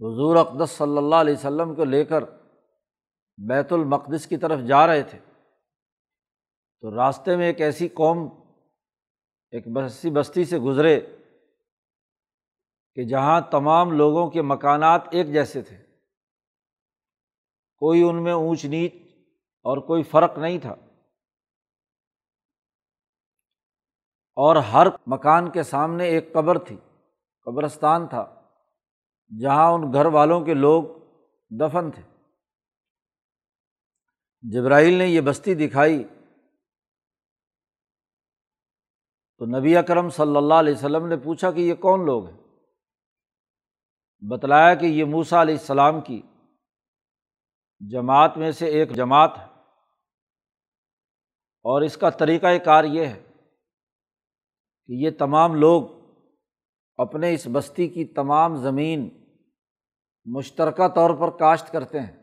حضور 0.00 0.36
اقدس 0.36 0.70
صلی 0.70 0.96
اللہ 0.96 1.14
علیہ 1.16 1.34
وسلم 1.34 1.74
کو 1.74 1.84
لے 1.84 2.04
کر 2.04 2.24
بیت 3.38 3.72
المقدس 3.72 4.26
کی 4.26 4.36
طرف 4.36 4.60
جا 4.60 4.86
رہے 4.86 5.02
تھے۔ 5.02 5.18
تو 6.80 6.96
راستے 6.96 7.36
میں 7.36 7.46
ایک 7.46 7.60
ایسی 7.60 7.88
قوم 7.88 8.28
ایک 9.50 9.68
بسی 9.68 10.10
بستی 10.10 10.44
سے 10.44 10.58
گزرے 10.58 11.00
کہ 12.94 13.04
جہاں 13.04 13.40
تمام 13.40 13.92
لوگوں 13.92 14.30
کے 14.30 14.42
مکانات 14.42 15.02
ایک 15.10 15.26
جیسے 15.26 15.62
تھے۔ 15.62 15.76
کوئی 17.76 18.02
ان 18.02 18.24
میں 18.24 18.32
اونچ 18.32 18.64
نیچ 18.64 18.94
اور 19.62 19.78
کوئی 19.78 20.02
فرق 20.02 20.38
نہیں 20.38 20.58
تھا۔ 20.58 20.74
اور 24.36 24.56
ہر 24.56 24.86
مکان 25.06 25.50
کے 25.50 25.62
سامنے 25.62 26.04
ایک 26.04 26.32
قبر 26.32 26.58
تھی، 26.58 26.76
قبرستان 27.44 28.06
تھا، 28.06 28.42
جہاں 29.40 29.72
ان 29.72 29.92
گھر 29.92 30.06
والوں 30.06 30.44
کے 30.44 30.54
لوگ 30.54 30.82
دفن 31.50 31.90
تھے۔ 31.90 32.17
جبرائیل 34.42 34.94
نے 34.94 35.06
یہ 35.06 35.20
بستی 35.20 35.54
دکھائی 35.54 36.04
تو 39.38 39.58
نبی 39.58 39.76
اکرم 39.76 40.10
صلی 40.10 40.36
اللہ 40.36 40.54
علیہ 40.54 40.72
وسلم 40.72 41.06
نے 41.06 41.16
پوچھا 41.16 41.50
کہ 41.50 41.60
یہ 41.60 41.74
کون 41.74 42.06
لوگ 42.06 42.28
ہیں؟ 42.28 42.36
بتلایا 44.30 44.74
کہ 44.74 44.86
یہ 44.86 45.04
موسا 45.04 45.42
علیہ 45.42 45.54
السلام 45.54 46.00
کی 46.00 46.22
جماعت 47.90 48.36
میں 48.36 48.52
سے 48.52 48.66
ایک 48.66 48.94
جماعت 48.94 49.38
ہے۔ 49.38 49.44
اور 51.64 51.82
اس 51.82 51.96
کا 51.96 52.10
طریقۂ 52.10 52.64
کار 52.64 52.84
یہ 52.84 53.06
ہے 53.06 53.22
کہ 54.86 54.92
یہ 54.92 55.10
تمام 55.18 55.54
لوگ 55.54 55.82
اپنے 56.96 57.34
اس 57.34 57.48
بستی 57.52 57.88
کی 57.88 58.04
تمام 58.04 58.56
زمین 58.56 59.08
مشترکہ 60.24 60.88
طور 60.88 61.10
پر 61.10 61.38
کاشت 61.38 61.72
کرتے 61.72 62.00
ہیں۔ 62.00 62.17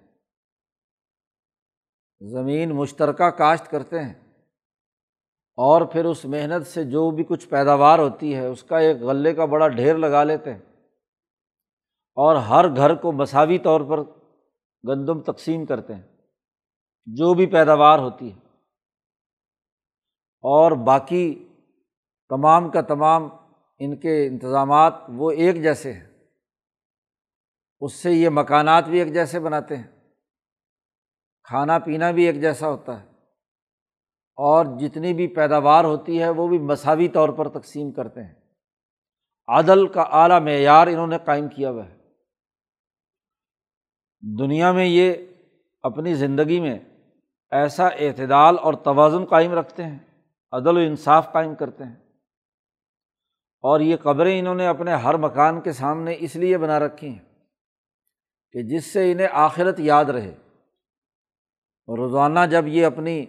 زمین 2.32 2.76
مشترکہ 2.76 3.30
کاشت 3.30 3.72
کرتے 3.72 4.00
ہیں 4.00 4.14
اور 5.58 5.82
پھر 5.82 6.06
اس 6.06 6.26
محنت 6.26 6.68
سے 6.68 6.84
جو 6.84 7.12
بھی 7.12 7.24
کچھ 7.24 7.48
پیداوار 7.48 8.00
ہوتی 8.00 8.36
ہے، 8.36 8.48
اس 8.48 8.64
کا 8.64 8.78
ایک 8.78 8.98
غلے 8.98 9.34
کا 9.34 9.46
بڑا 9.46 9.68
ڈھیر 9.68 9.98
لگا 9.98 10.24
لیتے 10.24 10.54
ہیں 10.54 10.60
اور 12.16 12.36
ہر 12.36 12.76
گھر 12.76 12.96
کو 12.96 13.12
مساوی 13.12 13.60
طور 13.60 13.82
پر 13.82 14.04
گندم 14.88 15.22
تقسیم 15.22 15.66
کرتے 15.66 15.96
ہیں، 15.96 16.04
جو 17.06 17.34
بھی 17.34 17.46
پیداوار 17.46 18.00
ہوتی 18.00 18.34
ہے۔ 18.34 18.38
اور 20.42 20.72
باقی 20.72 21.48
تمام 22.30 22.70
کا 22.70 22.82
تمام 22.82 23.30
ان 23.80 23.98
کے 23.98 24.28
انتظامات 24.28 24.94
وہ 25.08 25.32
ایک 25.32 25.64
جیسے 25.64 25.94
ہیں۔ 25.94 26.08
اس 27.80 27.94
سے 27.94 28.12
یہ 28.12 28.30
مکانات 28.30 28.88
بھی 28.88 29.00
ایک 29.00 29.14
جیسے 29.14 29.40
بناتے 29.40 29.78
ہیں۔ 29.78 29.95
کھانا 31.48 31.80
پینا 31.80 32.12
بھی 32.12 32.24
ایک 32.24 32.42
جیسا 32.42 32.68
ہوتا 32.68 33.00
ہے۔ 33.00 33.06
اور 34.36 34.66
جتنی 34.80 35.14
بھی 35.14 35.28
پیداوار 35.28 35.84
ہوتی 35.84 36.22
ہے، 36.22 36.30
وہ 36.30 36.48
بھی 36.48 36.58
مساوی 36.58 37.08
طور 37.08 37.30
پر 37.30 37.50
تقسیم 37.50 37.92
کرتے 37.92 38.24
ہیں۔ 38.24 38.34
عدل 39.48 39.88
کا 39.88 40.02
اعلیٰ 40.02 40.42
معیار 40.42 40.88
انہوں 40.88 41.08
نے 41.08 41.18
قائم 41.26 41.48
کیا 41.48 41.70
ہوا 41.70 41.86
ہے۔ 41.86 41.98
دنیا 44.40 44.72
میں 44.72 44.86
یہ 44.86 45.14
اپنی 45.82 46.14
زندگی 46.14 46.60
میں 46.60 46.80
ایسا 47.52 47.88
اعتدال 47.88 48.56
اور 48.62 48.74
توازن 48.74 49.26
قائم 49.26 49.54
رکھتے 49.54 49.84
ہیں، 49.84 50.00
عدل 50.52 50.78
و 50.78 50.80
انصاف 50.80 51.34
قائم 51.34 51.56
کرتے 51.56 51.84
ہیں۔ 51.84 51.96
اور 53.62 53.80
یہ 53.80 53.96
قبریں 53.96 54.40
انہوں 54.40 54.56
نے 54.56 54.68
اپنے 54.68 54.94
ہر 54.94 55.18
مکان 55.18 55.62
کے 55.62 55.72
سامنے 55.72 56.16
اس 56.20 56.36
لیے 56.36 56.58
بنا 56.58 56.80
رکھی 56.80 57.10
ہیں 57.10 57.44
کہ 58.52 58.62
جس 58.64 58.94
سے 58.94 59.12
انہیں 59.12 59.28
آخرت 59.32 59.80
یاد 59.80 60.06
رہے۔ 60.06 60.36
روزانہ 61.88 62.40
جب 62.52 62.68
یہ 62.68 62.86
اپنی 62.86 63.26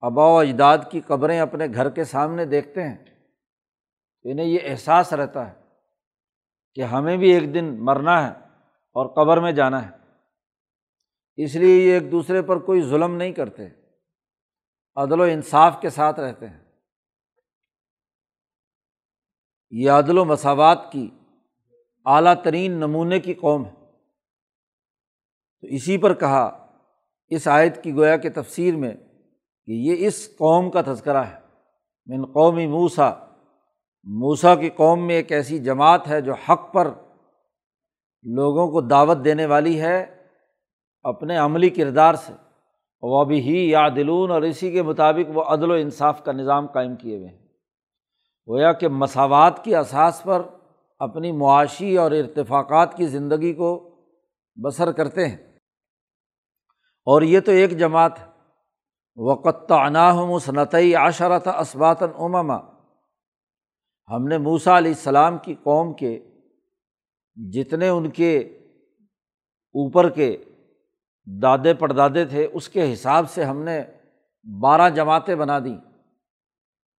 آبا 0.00 0.24
و 0.24 0.38
اجداد 0.38 0.78
کی 0.90 1.00
قبریں 1.00 1.40
اپنے 1.40 1.66
گھر 1.74 1.90
کے 1.90 2.04
سامنے 2.04 2.44
دیکھتے 2.44 2.82
ہیں، 2.82 3.04
تو 4.22 4.28
انہیں 4.30 4.46
یہ 4.46 4.58
احساس 4.62 5.12
رہتا 5.12 5.50
ہے 5.50 5.60
کہ 6.74 6.80
ہمیں 6.80 7.16
بھی 7.16 7.32
ایک 7.32 7.54
دن 7.54 7.84
مرنا 7.84 8.28
ہے 8.28 8.32
اور 8.68 9.06
قبر 9.06 9.40
میں 9.40 9.52
جانا 9.52 9.90
ہے۔ 9.90 9.96
اس 11.36 11.54
لیے 11.54 11.86
یہ 11.86 11.92
ایک 11.92 12.12
دوسرے 12.12 12.42
پر 12.42 12.58
کوئی 12.58 12.82
ظلم 12.82 13.14
نہیں 13.14 13.32
کرتے، 13.32 13.68
عدل 14.96 15.20
و 15.20 15.22
انصاف 15.22 15.80
کے 15.80 15.90
ساتھ 15.90 16.20
رہتے 16.20 16.48
ہیں۔ 16.48 16.64
یہ 19.70 19.90
عدل 19.90 20.18
و 20.18 20.24
مساوات 20.24 20.92
کی 20.92 21.10
اعلیٰ 22.04 22.42
ترین 22.42 22.72
نمونے 22.72 23.20
کی 23.20 23.34
قوم 23.34 23.66
ہے۔ 23.66 23.74
تو 25.60 25.66
اسی 25.66 25.98
پر 25.98 26.14
کہا 26.14 26.64
اس 27.28 27.48
آیت 27.48 27.82
کی 27.82 27.94
گویا 27.94 28.16
کے 28.16 28.30
تفسیر 28.30 28.76
میں 28.76 28.94
کہ 29.66 29.72
یہ 29.72 30.06
اس 30.06 30.28
قوم 30.36 30.70
کا 30.70 30.82
تذکرہ 30.86 31.22
ہے۔ 31.24 31.36
من 32.06 32.26
قومی 32.26 32.66
موسا 32.66 33.10
موسا 34.04 34.54
کی 34.54 34.70
قوم 34.70 35.06
میں 35.06 35.14
ایک 35.14 35.32
ایسی 35.32 35.58
جماعت 35.58 36.08
ہے 36.08 36.20
جو 36.20 36.32
حق 36.32 36.72
پر 36.72 36.90
لوگوں 38.22 38.72
کو 38.72 38.80
دعوت 38.80 39.18
دینے 39.24 39.46
والی 39.46 39.80
ہے 39.80 40.24
اپنے 41.02 41.36
عملی 41.36 41.70
کردار 41.70 42.14
سے۔ 42.14 42.32
وہ 43.02 43.24
بھی 43.24 43.40
ہی 43.40 43.70
یا 43.70 43.88
دلون 43.88 44.30
اور 44.30 44.42
اسی 44.42 44.72
کے 44.72 44.82
مطابق 44.82 45.30
وہ 45.34 45.42
عدل 45.42 45.70
و 45.70 45.74
انصاف 45.74 46.24
کا 46.24 46.32
نظام 46.32 46.66
قائم 46.66 46.96
کیے 46.96 47.16
ہوئے 47.16 47.28
ہیں۔ 47.28 47.38
گویا 48.48 48.72
کہ 48.72 48.88
مساوات 48.88 49.64
کی 49.64 49.76
اساس 49.76 50.22
پر 50.22 50.42
اپنی 50.98 51.32
معاشی 51.32 51.96
اور 51.96 52.10
ارتفاقات 52.10 52.96
کی 52.96 53.06
زندگی 53.06 53.52
کو 53.52 53.90
بسر 54.56 54.92
کرتے 54.92 55.28
ہیں۔ 55.28 55.47
اور 57.08 57.22
یہ 57.22 57.40
تو 57.40 57.52
ایک 57.52 57.78
جماعت 57.78 58.18
ہے۔ 58.18 58.24
وقت 59.16 59.72
عناہم 59.72 60.38
صنعتی 60.38 60.94
عشرت 60.94 61.48
اسباتاً 61.48 62.08
امما 62.18 62.56
ہم 64.10 64.28
نے 64.28 64.38
موسا 64.38 64.78
علیہ 64.78 64.90
السلام 64.90 65.38
کی 65.38 65.54
قوم 65.54 65.92
کے 65.92 66.30
جتنے 67.36 67.88
ان 67.88 68.10
کے 68.10 68.38
اوپر 68.38 70.08
کے 70.08 70.36
دادے 71.42 71.74
پردادے 71.74 72.24
تھے، 72.24 72.48
اس 72.52 72.68
کے 72.68 72.92
حساب 72.92 73.30
سے 73.30 73.44
ہم 73.44 73.62
نے 73.62 73.82
بارہ 74.60 74.90
جماعتیں 74.90 75.34
بنا 75.34 75.58
دیں۔ 75.58 75.76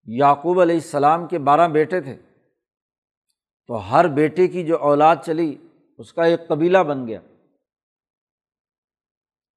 یعقوب 0.06 0.62
علیہ 0.62 0.76
السلام 0.76 1.28
کے 1.28 1.40
بارہ 1.40 1.68
بیٹے 1.68 2.02
تھے۔ 2.02 2.18
تو 3.68 3.92
ہر 3.92 4.08
بیٹے 4.08 4.48
کی 4.48 4.66
جو 4.66 4.78
اولاد 4.78 5.16
چلی، 5.26 5.58
اس 5.98 6.14
کا 6.14 6.24
ایک 6.24 6.48
قبیلہ 6.48 6.78
بن 6.78 7.08
گیا۔ 7.08 7.20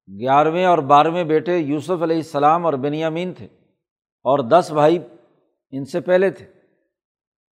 گیارہویں 0.07 0.65
اور 0.65 0.77
بارہویں 0.77 1.23
بیٹے 1.23 1.57
یوسف 1.57 2.03
علیہ 2.03 2.15
السلام 2.15 2.65
اور 2.65 2.73
بنیامین 2.73 3.33
تھے 3.33 3.45
اور 4.23 4.39
دس 4.39 4.71
بھائی 4.73 4.99
ان 5.71 5.85
سے 5.85 6.01
پہلے 6.01 6.29
تھے۔ 6.29 6.45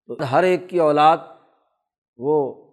تو 0.08 0.16
ہر 0.32 0.44
ایک 0.44 0.70
کی 0.70 0.80
اولاد 0.80 1.18
وہ 2.18 2.68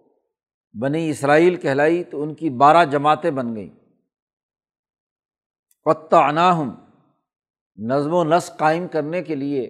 بنی 0.81 1.09
اسرائیل 1.09 1.55
کہلائی 1.55 2.03
تو 2.03 2.23
ان 2.23 2.33
کی 2.33 2.49
بارہ 2.49 2.85
جماعتیں 2.85 3.31
بن 3.31 3.55
گئیں۔ 3.55 3.69
قط 5.85 6.13
عناہم 6.13 6.71
نظم 7.77 8.13
و 8.13 8.23
نسق 8.23 8.57
قائم 8.57 8.87
کرنے 8.87 9.23
کے 9.23 9.35
لیے، 9.35 9.63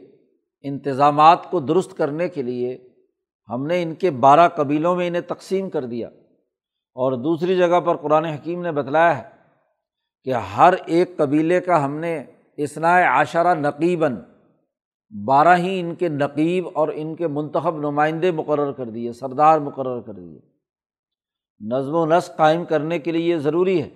انتظامات 0.61 1.51
کو 1.51 1.59
درست 1.59 1.97
کرنے 1.97 2.29
کے 2.29 2.41
لیے 2.41 2.89
ہم 3.49 3.65
نے 3.65 3.83
ان 3.83 3.95
کے 3.95 4.11
بارہ 4.11 4.47
قبیلوں 4.47 4.95
میں 4.95 5.07
انہیں 5.07 5.21
تقسیم 5.21 5.69
کر 5.69 5.85
دیا۔ 5.85 6.07
اور 6.95 7.11
دوسری 7.11 7.57
جگہ 7.57 7.79
پر 7.79 7.97
قرآن 7.97 8.25
حکیم 8.25 8.61
نے 8.61 8.71
بتلایا 8.71 9.17
ہے 9.17 9.36
کہ 10.23 10.33
ہر 10.33 10.73
ایک 10.85 11.17
قبیلے 11.17 11.61
کا 11.61 11.85
ہم 11.85 11.97
نے 11.97 12.23
اصنائے 12.57 13.05
عاشرہ 13.05 13.55
نقیباً، 13.55 14.15
بارہ 15.25 15.55
ہی 15.57 15.79
ان 15.79 15.95
کے 15.95 16.09
نقیب 16.09 16.67
اور 16.73 16.87
ان 16.93 17.15
کے 17.15 17.27
منتخب 17.27 17.77
نمائندے 17.77 18.31
مقرر 18.31 18.71
کر 18.71 18.85
دیے، 18.85 19.13
سردار 19.13 19.59
مقرر 19.59 20.01
کر 20.01 20.13
دیے۔ 20.13 20.39
نظم 21.59 21.95
و 21.95 22.05
نسق 22.05 22.37
قائم 22.37 22.65
کرنے 22.65 22.99
کے 22.99 23.11
لیے 23.11 23.33
یہ 23.33 23.37
ضروری 23.37 23.81
ہے 23.81 23.89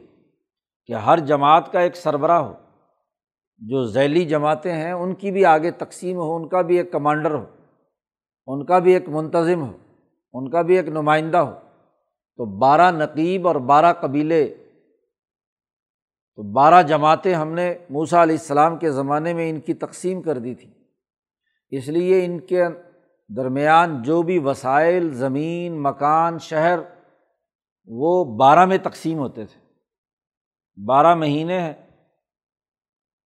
کہ 0.85 0.93
ہر 0.93 1.19
جماعت 1.19 1.71
کا 1.71 1.79
ایک 1.79 1.95
سربراہ 1.95 2.41
ہو۔ 2.41 2.53
جو 3.57 3.83
ذیلی 3.83 4.25
جماعتیں 4.25 4.73
ہیں، 4.73 4.91
ان 4.91 5.15
کی 5.15 5.31
بھی 5.31 5.45
آگے 5.45 5.71
تقسیم 5.71 6.17
ہو، 6.17 6.35
ان 6.35 6.47
کا 6.47 6.61
بھی 6.61 6.77
ایک 6.77 6.91
کمانڈر 6.91 7.31
ہو، 7.31 7.45
ان 8.47 8.65
کا 8.65 8.79
بھی 8.79 8.93
ایک 8.93 9.09
منتظم 9.09 9.61
ہو، 9.61 9.77
ان 10.33 10.49
کا 10.49 10.61
بھی 10.61 10.75
ایک 10.75 10.87
نمائندہ 10.87 11.37
ہو۔ 11.37 11.51
تو 12.37 12.45
بارہ 12.45 12.91
نقیب 12.91 13.47
اور 13.47 13.55
بارہ 13.55 13.93
قبیلے 13.93 14.53
تو 16.35 16.43
بارہ 16.43 16.83
جماعتیں 16.83 17.33
ہم 17.33 17.53
نے 17.53 17.75
موسا 17.89 18.23
علیہ 18.23 18.35
السلام 18.35 18.77
کے 18.77 18.91
زمانے 18.91 19.33
میں 19.33 19.49
ان 19.49 19.59
کی 19.59 19.73
تقسیم 19.73 20.21
کر 20.21 20.37
دی 20.37 20.55
تھی۔ 20.55 20.69
اس 21.69 21.87
لیے 21.87 22.25
ان 22.25 22.39
کے 22.39 22.63
درمیان 23.29 24.01
جو 24.03 24.21
بھی 24.21 24.39
وسائل، 24.39 25.13
زمین، 25.13 25.83
مکان، 25.83 26.39
شہر، 26.39 26.79
وہ 27.85 28.37
بارہ 28.37 28.65
میں 28.65 28.77
تقسیم 28.83 29.17
ہوتے 29.17 29.45
تھے۔ 29.45 29.61
بارہ 30.85 31.15
مہینے 31.15 31.59
ہیں۔ 31.59 31.73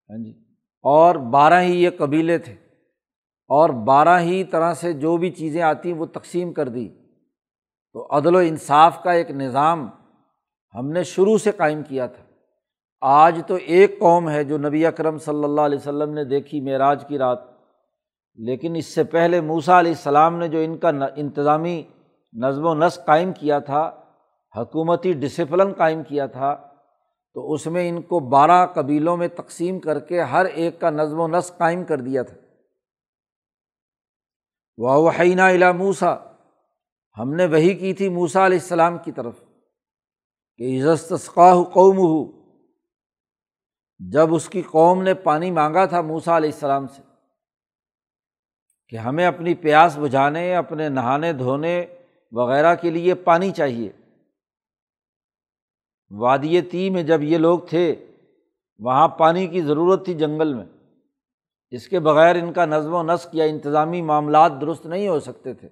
ہاں 0.10 0.24
جی۔ 0.24 0.32
اور 0.82 1.16
بارہ 1.16 1.62
ہی 1.62 1.84
یہ 1.84 1.90
قبیلے 1.98 2.38
تھے۔ 2.38 2.54
اور 3.48 3.70
بارہ 3.70 4.20
ہی 4.20 4.44
طرح 4.44 4.74
سے 4.74 4.94
جو 4.94 5.18
بھی 5.18 5.32
چیزیں 5.32 5.62
آتی 5.62 5.94
وہ 5.94 6.06
تقسیم 6.06 6.54
کر 6.54 6.70
دی۔ 6.70 6.90
تو 7.94 8.18
عدل 8.18 8.36
و 8.36 8.40
انصاف 8.40 9.04
کا 9.04 9.12
ایک 9.12 9.32
نظام 9.32 9.90
ہم 10.74 10.90
نے 10.90 11.04
شروع 11.04 11.38
سے 11.38 11.52
قائم 11.52 11.84
کیا 11.84 12.08
تھا۔ 12.08 12.25
آج 13.02 13.40
تو 13.48 13.56
ایک 13.56 13.98
قوم 14.00 14.30
ہے 14.30 14.44
جو 14.44 14.58
نبی 14.58 14.86
اکرم 14.86 15.18
صلی 15.18 15.44
اللہ 15.44 15.62
علیہ 15.62 15.78
وسلم 15.78 16.14
نے 16.14 16.24
دیکھی 16.26 16.62
معراج 16.62 17.04
کی 17.08 17.18
رات، 17.18 17.40
لیکن 18.38 18.76
اس 18.76 18.94
سے 18.94 19.04
پہلے 19.06 19.42
موسا 19.42 19.80
علیہ 19.80 19.92
السلام 19.92 20.38
نے 20.38 20.48
جو 20.48 20.60
ان 20.60 20.78
کا 20.78 20.90
انتظامی 21.16 21.82
نظم 22.36 22.66
و 22.66 22.74
نسق 22.76 23.06
قائم 23.06 23.34
کیا 23.34 23.60
تھا، 23.62 23.84
حکومتی 24.54 25.12
ڈسپلن 25.14 25.74
قائم 25.74 26.02
کیا 26.04 26.26
تھا، 26.28 26.54
تو 27.36 27.54
اس 27.54 27.66
میں 27.68 27.88
ان 27.90 28.02
کو 28.02 28.20
بارہ 28.30 28.66
قبیلوں 28.76 29.16
میں 29.18 29.28
تقسیم 29.36 29.80
کر 29.80 30.00
کے 30.00 30.22
ہر 30.24 30.46
ایک 30.46 30.80
کا 30.82 30.90
نظم 30.90 31.20
و 31.20 31.28
نسق 31.28 31.58
قائم 31.58 31.84
کر 31.84 32.02
دیا 32.02 32.24
تھا۔ 32.24 32.36
واحینہ 34.78 35.42
الا 35.42 35.72
موسا 35.74 36.16
ہم 37.18 37.34
نے 37.34 37.46
وہی 37.46 37.74
کی 37.76 37.94
تھی 37.94 38.10
موسا 38.10 38.46
علیہ 38.46 38.60
السلام 38.60 38.98
کی 38.98 39.12
طرف، 39.12 39.36
کہ 40.60 40.82
عزتقاہ 40.84 41.64
قوم 41.74 41.98
ہو 41.98 42.24
جب 44.00 44.34
اس 44.34 44.50
کی 44.50 44.62
قوم 44.62 45.04
نے 45.04 45.14
پانی 45.14 45.52
مانگا 45.52 45.86
تھا 45.86 46.02
موسا 46.02 46.38
علیہ 46.38 46.52
السلام 46.54 46.88
سے 46.88 47.02
کہ 48.90 48.96
ہمیں 48.96 49.26
اپنی 49.26 49.54
پیاس 49.54 49.98
بجھانے، 49.98 50.56
اپنے 50.56 50.90
نہانے، 50.90 51.34
دھونے 51.34 51.86
وغیرہ 52.32 52.76
کے 52.76 52.90
لیے 52.90 53.16
پانی 53.16 53.52
چاہیے۔ 53.52 53.92
وادی 56.10 56.62
تی 56.62 56.90
میں 56.90 57.04
جب 57.04 57.22
یہ 57.22 57.38
لوگ 57.38 57.60
تھے، 57.60 58.06
وہاں 58.80 59.08
پانی 59.08 59.48
کی 59.48 59.62
ضرورت 59.62 60.06
تھی 60.06 60.14
جنگل 60.14 60.54
میں۔ 60.54 60.66
اس 61.70 61.88
کے 61.88 62.00
بغیر 62.00 62.36
ان 62.36 62.54
کا 62.54 62.66
نظم 62.66 62.94
و 62.94 63.04
نسق 63.04 63.28
یا 63.34 63.44
انتظامی 63.44 64.02
معاملات 64.02 64.52
درست 64.62 64.86
نہیں 64.86 65.08
ہو 65.08 65.20
سکتے 65.20 65.54
تھے۔ 65.54 65.70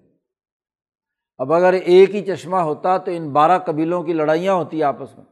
اب 1.38 1.54
اگر 1.54 1.74
ایک 1.74 2.16
ہی 2.16 2.26
چشمہ 2.26 2.58
ہوتا 2.58 2.98
تو 2.98 3.12
ان 3.12 3.30
بارہ 3.30 3.60
قبیلوں 3.60 4.04
کی 4.04 4.14
لڑائیاں 4.14 4.54
ہوتی 4.54 4.84
آپس 4.84 5.18
میں۔ 5.18 5.26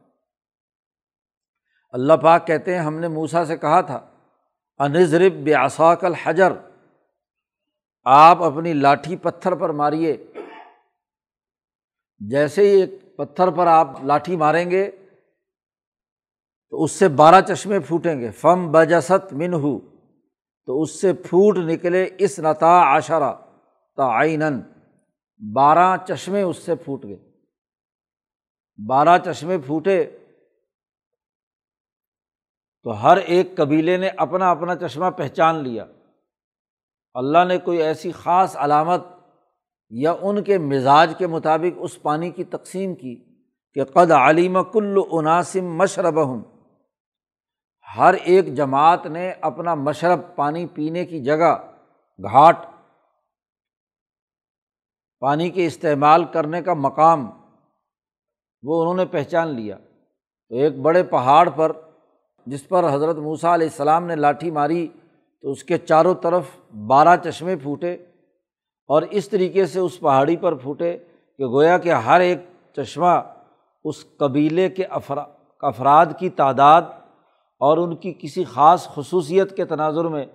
اللہ 1.92 2.12
پاک 2.12 2.46
کہتے 2.46 2.74
ہیں، 2.74 2.82
ہم 2.82 2.98
نے 2.98 3.08
موسا 3.08 3.44
سے 3.44 3.56
کہا 3.56 3.80
تھا 3.80 4.06
انضرب 4.78 5.32
بیاساک 5.32 6.04
الحجر، 6.04 6.52
آپ 8.04 8.42
اپنی 8.42 8.72
لاٹھی 8.72 9.16
پتھر 9.16 9.54
پر 9.54 9.70
ماریے۔ 9.70 10.16
جیسے 12.18 12.62
ہی 12.62 12.80
ایک 12.80 13.16
پتھر 13.16 13.50
پر 13.50 13.66
آپ 13.66 14.04
لاٹھی 14.04 14.36
ماریں 14.36 14.70
گے، 14.70 14.90
تو 16.70 16.84
اس 16.84 16.92
سے 16.92 17.08
بارہ 17.08 17.40
چشمے 17.40 17.80
پھوٹیں 17.80 18.20
گے۔ 18.20 18.30
فم 18.30 18.72
بجست 18.72 19.32
من 19.32 19.54
ہو 19.54 19.78
تو 20.66 20.82
اس 20.82 21.00
سے 21.00 21.12
پھوٹ 21.12 21.58
نکلے 21.58 22.08
اس 22.18 22.38
نتا 22.38 22.96
عشرہ 22.96 23.32
تعین 23.96 24.42
بارہ 25.52 25.96
چشمے 26.08 26.42
اس 26.42 26.58
سے 26.58 26.74
پھوٹ 26.74 27.04
گئے۔ 27.04 27.18
بارہ 28.86 29.18
چشمے 29.24 29.58
پھوٹے۔ 29.58 30.10
تو 32.82 33.02
ہر 33.02 33.16
ایک 33.16 33.56
قبیلے 33.56 33.96
نے 33.96 34.08
اپنا 34.08 34.50
اپنا 34.50 34.76
چشمہ 34.76 35.10
پہچان 35.10 35.54
لیا۔ 35.54 35.84
اللہ 37.14 37.44
نے 37.48 37.58
کوئی 37.58 37.82
ایسی 37.82 38.12
خاص 38.12 38.56
علامت 38.56 39.00
یا 39.90 40.14
ان 40.22 40.42
کے 40.42 40.58
مزاج 40.58 41.14
کے 41.18 41.26
مطابق 41.26 41.78
اس 41.80 42.02
پانی 42.02 42.30
کی 42.30 42.44
تقسیم 42.44 42.94
کی 42.94 43.24
کہ 43.74 43.84
قد 43.84 44.10
علیم 44.10 44.62
کل 44.62 44.98
عناسم 45.18 45.76
مشرب 45.76 46.24
ہوں 46.24 46.42
ہر 47.96 48.14
ایک 48.14 48.54
جماعت 48.54 49.06
نے 49.06 49.32
اپنا 49.40 49.74
مشرب 49.74 50.20
پانی 50.36 50.66
پینے 50.66 51.06
کی 51.06 51.24
جگہ 51.24 51.54
گھاٹ 52.22 52.56
پانی 55.20 55.50
کے 55.50 55.66
استعمال 55.66 56.24
کرنے 56.24 56.62
کا 56.62 56.74
مقام 56.74 57.30
وہ 58.62 58.80
انہوں 58.80 58.94
نے 58.94 59.04
پہچان 59.04 59.48
لیا۔ 59.48 59.76
تو 60.48 60.54
ایک 60.54 60.78
بڑے 60.78 61.02
پہاڑ 61.02 61.48
پر 61.48 61.72
جس 62.46 62.68
پر 62.68 62.94
حضرت 62.94 63.16
موسیٰ 63.16 63.52
علیہ 63.52 63.66
السلام 63.66 64.04
نے 64.04 64.16
لاٹھی 64.16 64.50
ماری 64.50 64.88
تو 65.42 65.50
اس 65.50 65.64
کے 65.64 65.78
چاروں 65.78 66.14
طرف 66.14 66.42
بارہ 66.86 67.16
چشمے 67.24 67.56
پھوٹے 67.56 67.94
اور 68.88 69.02
اس 69.02 69.28
طریقے 69.28 69.66
سے 69.66 69.80
اس 69.80 70.00
پہاڑی 70.00 70.36
پر 70.36 70.54
پھوٹے 70.54 70.98
کہ 71.38 71.46
گویا 71.46 71.78
کہ 71.78 71.92
ہر 71.92 72.20
ایک 72.20 72.38
چشمہ 72.76 73.22
اس 73.84 74.04
قبیلے 74.16 74.68
کے 74.68 74.84
افرا 74.84 75.24
افراد 75.60 76.06
کی 76.18 76.30
تعداد 76.30 76.82
اور 77.60 77.78
ان 77.78 77.96
کی 77.96 78.14
کسی 78.18 78.44
خاص 78.44 78.88
خصوصیت 78.88 79.56
کے 79.56 79.64
تناظر 79.64 80.04
میں 80.04 80.26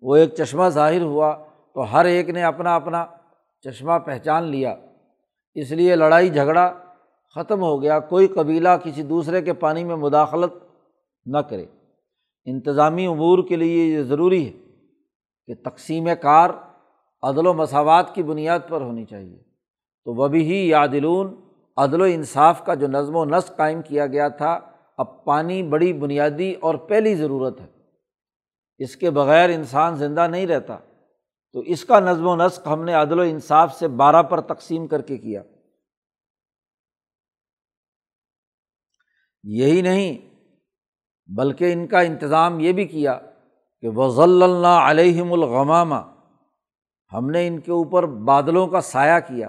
وہ 0.00 0.16
ایک 0.16 0.34
چشمہ 0.34 0.68
ظاہر 0.68 1.02
ہوا 1.02 1.36
تو 1.74 1.92
ہر 1.92 2.04
ایک 2.04 2.30
نے 2.30 2.42
اپنا 2.42 2.76
اپنا 2.76 3.06
چشمہ 3.62 3.98
پہچان 4.04 4.44
لیا۔ 4.44 4.74
اس 5.54 5.70
لیے 5.70 5.96
لڑائی 5.96 6.30
جھگڑا 6.30 6.72
ختم 7.34 7.62
ہو 7.62 7.82
گیا۔ 7.82 7.98
کوئی 7.98 8.26
قبیلہ 8.26 8.68
کسی 8.84 9.02
دوسرے 9.02 9.42
کے 9.42 9.52
پانی 9.52 9.84
میں 9.84 9.96
مداخلت 9.96 10.52
نہ 11.32 11.38
کرے۔ 11.38 11.66
انتظامی 12.44 13.06
امور 13.06 13.48
کے 13.48 13.56
لیے 13.56 13.84
یہ 13.84 14.02
ضروری 14.02 14.46
ہے 14.46 14.52
کہ 15.46 15.54
تقسیم 15.54 16.08
کار 16.22 16.50
عدل 17.22 17.46
و 17.46 17.54
مساوات 17.54 18.14
کی 18.14 18.22
بنیاد 18.22 18.60
پر 18.68 18.80
ہونی 18.80 19.04
چاہیے۔ 19.04 19.42
تو 20.04 20.14
وہ 20.14 20.28
بھی 20.28 20.52
ہی 20.52 20.68
یادلون، 20.68 21.34
عدل 21.76 22.00
و 22.00 22.04
انصاف 22.04 22.64
کا 22.64 22.74
جو 22.74 22.86
نظم 22.86 23.16
و 23.16 23.24
نسق 23.24 23.56
قائم 23.56 23.82
کیا 23.82 24.06
گیا 24.06 24.28
تھا، 24.28 24.60
اب 24.98 25.24
پانی 25.24 25.62
بڑی 25.62 25.92
بنیادی 25.92 26.52
اور 26.52 26.74
پہلی 26.74 27.14
ضرورت 27.14 27.60
ہے۔ 27.60 27.66
اس 28.78 28.96
کے 28.96 29.10
بغیر 29.10 29.50
انسان 29.50 29.94
زندہ 29.94 30.26
نہیں 30.30 30.46
رہتا۔ 30.46 30.78
تو 31.52 31.60
اس 31.60 31.84
کا 31.84 32.00
نظم 32.00 32.26
و 32.26 32.36
نسق 32.36 32.66
ہم 32.66 32.84
نے 32.84 32.94
عدل 32.94 33.18
و 33.18 33.22
انصاف 33.22 33.74
سے 33.74 33.88
بارہ 33.88 34.22
پر 34.22 34.40
تقسیم 34.40 34.86
کر 34.86 35.02
کے 35.02 35.16
کیا۔ 35.16 35.42
یہی 39.44 39.82
نہیں 39.82 40.27
بلکہ 41.28 41.72
ان 41.72 41.86
کا 41.86 42.00
انتظام 42.00 42.60
یہ 42.60 42.72
بھی 42.72 42.84
کیا 42.84 43.18
کہ 43.80 43.88
وضل 43.88 44.42
اللہ 44.42 44.66
علیہم 44.66 45.32
الغمامہ 45.32 45.94
ہم 47.12 47.30
نے 47.30 47.46
ان 47.46 47.60
کے 47.60 47.72
اوپر 47.72 48.06
بادلوں 48.06 48.66
کا 48.66 48.80
سایہ 48.80 49.20
کیا۔ 49.20 49.48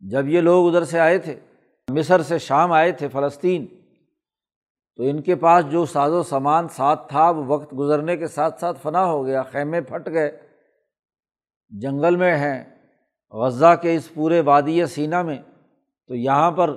جب 0.00 0.28
یہ 0.28 0.40
لوگ 0.40 0.68
ادھر 0.68 0.84
سے 0.84 1.00
آئے 1.00 1.18
تھے، 1.18 1.40
مصر 1.88 2.22
سے 2.22 2.38
شام 2.38 2.72
آئے 2.72 2.92
تھے، 2.92 3.08
فلسطین، 3.08 3.66
تو 4.96 5.02
ان 5.02 5.22
کے 5.22 5.34
پاس 5.34 5.64
جو 5.70 5.84
ساز 5.84 6.12
و 6.12 6.22
سامان 6.22 6.68
ساتھ 6.68 7.08
تھا، 7.08 7.30
وہ 7.30 7.44
وقت 7.46 7.78
گزرنے 7.78 8.16
کے 8.16 8.26
ساتھ 8.26 8.60
ساتھ 8.60 8.78
فنا 8.82 9.04
ہو 9.04 9.26
گیا، 9.26 9.42
خیمے 9.42 9.80
پھٹ 9.80 10.08
گئے، 10.08 10.38
جنگل 11.70 12.16
میں 12.16 12.36
ہیں، 12.36 12.64
غزہ 13.32 13.74
کے 13.82 13.94
اس 13.94 14.14
پورے 14.14 14.40
وادی 14.40 14.86
سینا 14.86 15.22
میں، 15.22 15.38
تو 16.06 16.14
یہاں 16.14 16.50
پر 16.50 16.74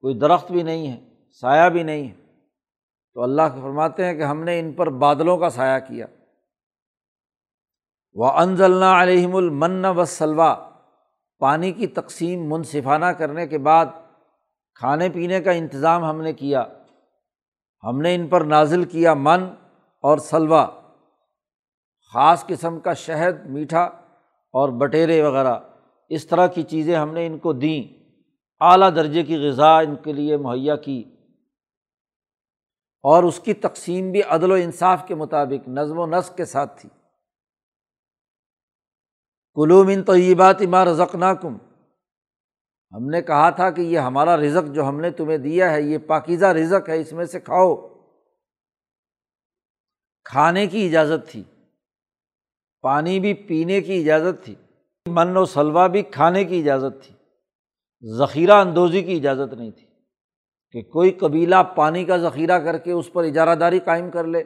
کوئی 0.00 0.14
درخت 0.14 0.52
بھی 0.52 0.62
نہیں 0.62 0.92
ہے، 0.92 0.96
سایہ 1.30 1.68
بھی 1.68 1.82
نہیں 1.82 2.08
ہے۔ 2.08 2.21
تو 3.14 3.22
اللہ 3.22 3.42
فرماتے 3.62 4.04
ہیں 4.04 4.14
کہ 4.14 4.22
ہم 4.22 4.44
نے 4.44 4.60
ان 4.60 4.72
پر 4.72 4.90
بادلوں 4.90 5.38
کا 5.38 5.50
سایہ 5.50 5.78
کیا۔ 5.78 6.06
وہ 8.14 8.26
انضل 8.26 8.82
علیہم 8.82 9.36
المن 9.36 9.84
و 9.84 10.04
سلوا 10.04 10.68
پانی 11.38 11.72
کی 11.72 11.86
تقسیم 11.86 12.50
منصفانہ 12.50 13.04
کرنے 13.04 13.46
کے 13.46 13.58
بعد 13.58 13.86
کھانے 14.74 15.08
پینے 15.08 15.40
کا 15.40 15.50
انتظام 15.50 16.04
ہم 16.04 16.20
نے 16.20 16.32
کیا۔ 16.32 16.64
ہم 17.84 18.00
نے 18.00 18.14
ان 18.14 18.28
پر 18.28 18.40
نازل 18.40 18.84
کیا 18.84 19.14
من 19.14 19.44
اور 20.00 20.18
سلوا 20.18 20.68
خاص 22.12 22.46
قسم 22.46 22.80
کا 22.80 22.92
شہد، 22.92 23.46
میٹھا 23.46 23.82
اور 24.52 24.68
بٹیرے 24.68 25.22
وغیرہ۔ 25.22 25.54
اس 26.08 26.26
طرح 26.26 26.46
کی 26.46 26.62
چیزیں 26.62 26.96
ہم 26.96 27.12
نے 27.12 27.26
ان 27.26 27.38
کو 27.38 27.52
دیں۔ 27.52 28.04
اعلیٰ 28.60 28.94
درجے 28.94 29.22
کی 29.22 29.48
غذا 29.48 29.78
ان 29.78 29.96
کے 29.96 30.12
لیے 30.12 30.36
مہیا 30.36 30.76
کی۔ 30.76 31.04
اور 33.02 33.22
اس 33.22 33.40
کی 33.40 33.54
تقسیم 33.54 34.12
بھی 34.12 34.22
عدل 34.22 34.50
و 34.50 34.54
انصاف 34.54 35.02
کے 35.06 35.14
مطابق، 35.14 35.68
نظم 35.68 35.98
و 35.98 36.06
نسق 36.06 36.36
کے 36.36 36.44
ساتھ 36.44 36.80
تھی۔ 36.80 36.88
کلوم 39.54 39.88
ان 39.88 40.02
تو 40.02 40.16
یہ 40.16 40.34
بات 40.34 40.56
امار 40.60 40.86
ہم 42.96 43.06
نے 43.10 43.22
کہا 43.22 43.50
تھا 43.50 43.70
کہ 43.70 43.80
یہ 43.80 43.98
ہمارا 43.98 44.36
رزق 44.36 44.74
جو 44.74 44.88
ہم 44.88 45.00
نے 45.00 45.10
تمہیں 45.10 45.38
دیا 45.38 45.72
ہے، 45.72 45.82
یہ 45.82 45.98
پاکیزہ 45.98 46.46
رزق 46.46 46.88
ہے، 46.88 47.00
اس 47.00 47.12
میں 47.12 47.24
سے 47.24 47.40
کھاؤ۔ 47.40 47.88
کھانے 50.24 50.66
کی 50.66 50.86
اجازت 50.86 51.30
تھی۔ 51.30 51.42
پانی 52.82 53.20
بھی 53.20 53.34
پینے 53.34 53.80
کی 53.80 53.98
اجازت 54.00 54.44
تھی۔ 54.44 54.54
من 55.06 55.36
و 55.36 55.44
سلوا 55.44 55.86
بھی 55.86 56.02
کھانے 56.02 56.44
کی 56.44 56.60
اجازت 56.60 57.04
تھی۔ 57.04 57.14
ذخیرہ 58.16 58.52
اندوزی 58.52 59.02
کی 59.02 59.16
اجازت 59.16 59.54
نہیں 59.54 59.70
تھی۔ 59.70 59.91
کہ 60.72 60.82
کوئی 60.82 61.10
قبیلہ 61.10 61.62
پانی 61.76 62.04
کا 62.04 62.16
ذخیرہ 62.16 62.58
کر 62.58 62.78
کے 62.78 62.92
اس 62.92 63.12
پر 63.12 63.24
اجارہ 63.24 63.54
داری 63.54 63.78
قائم 63.78 64.10
کر 64.10 64.24
لے، 64.24 64.42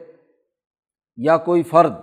یا 1.17 1.37
کوئی 1.37 1.63
فرد 1.63 1.93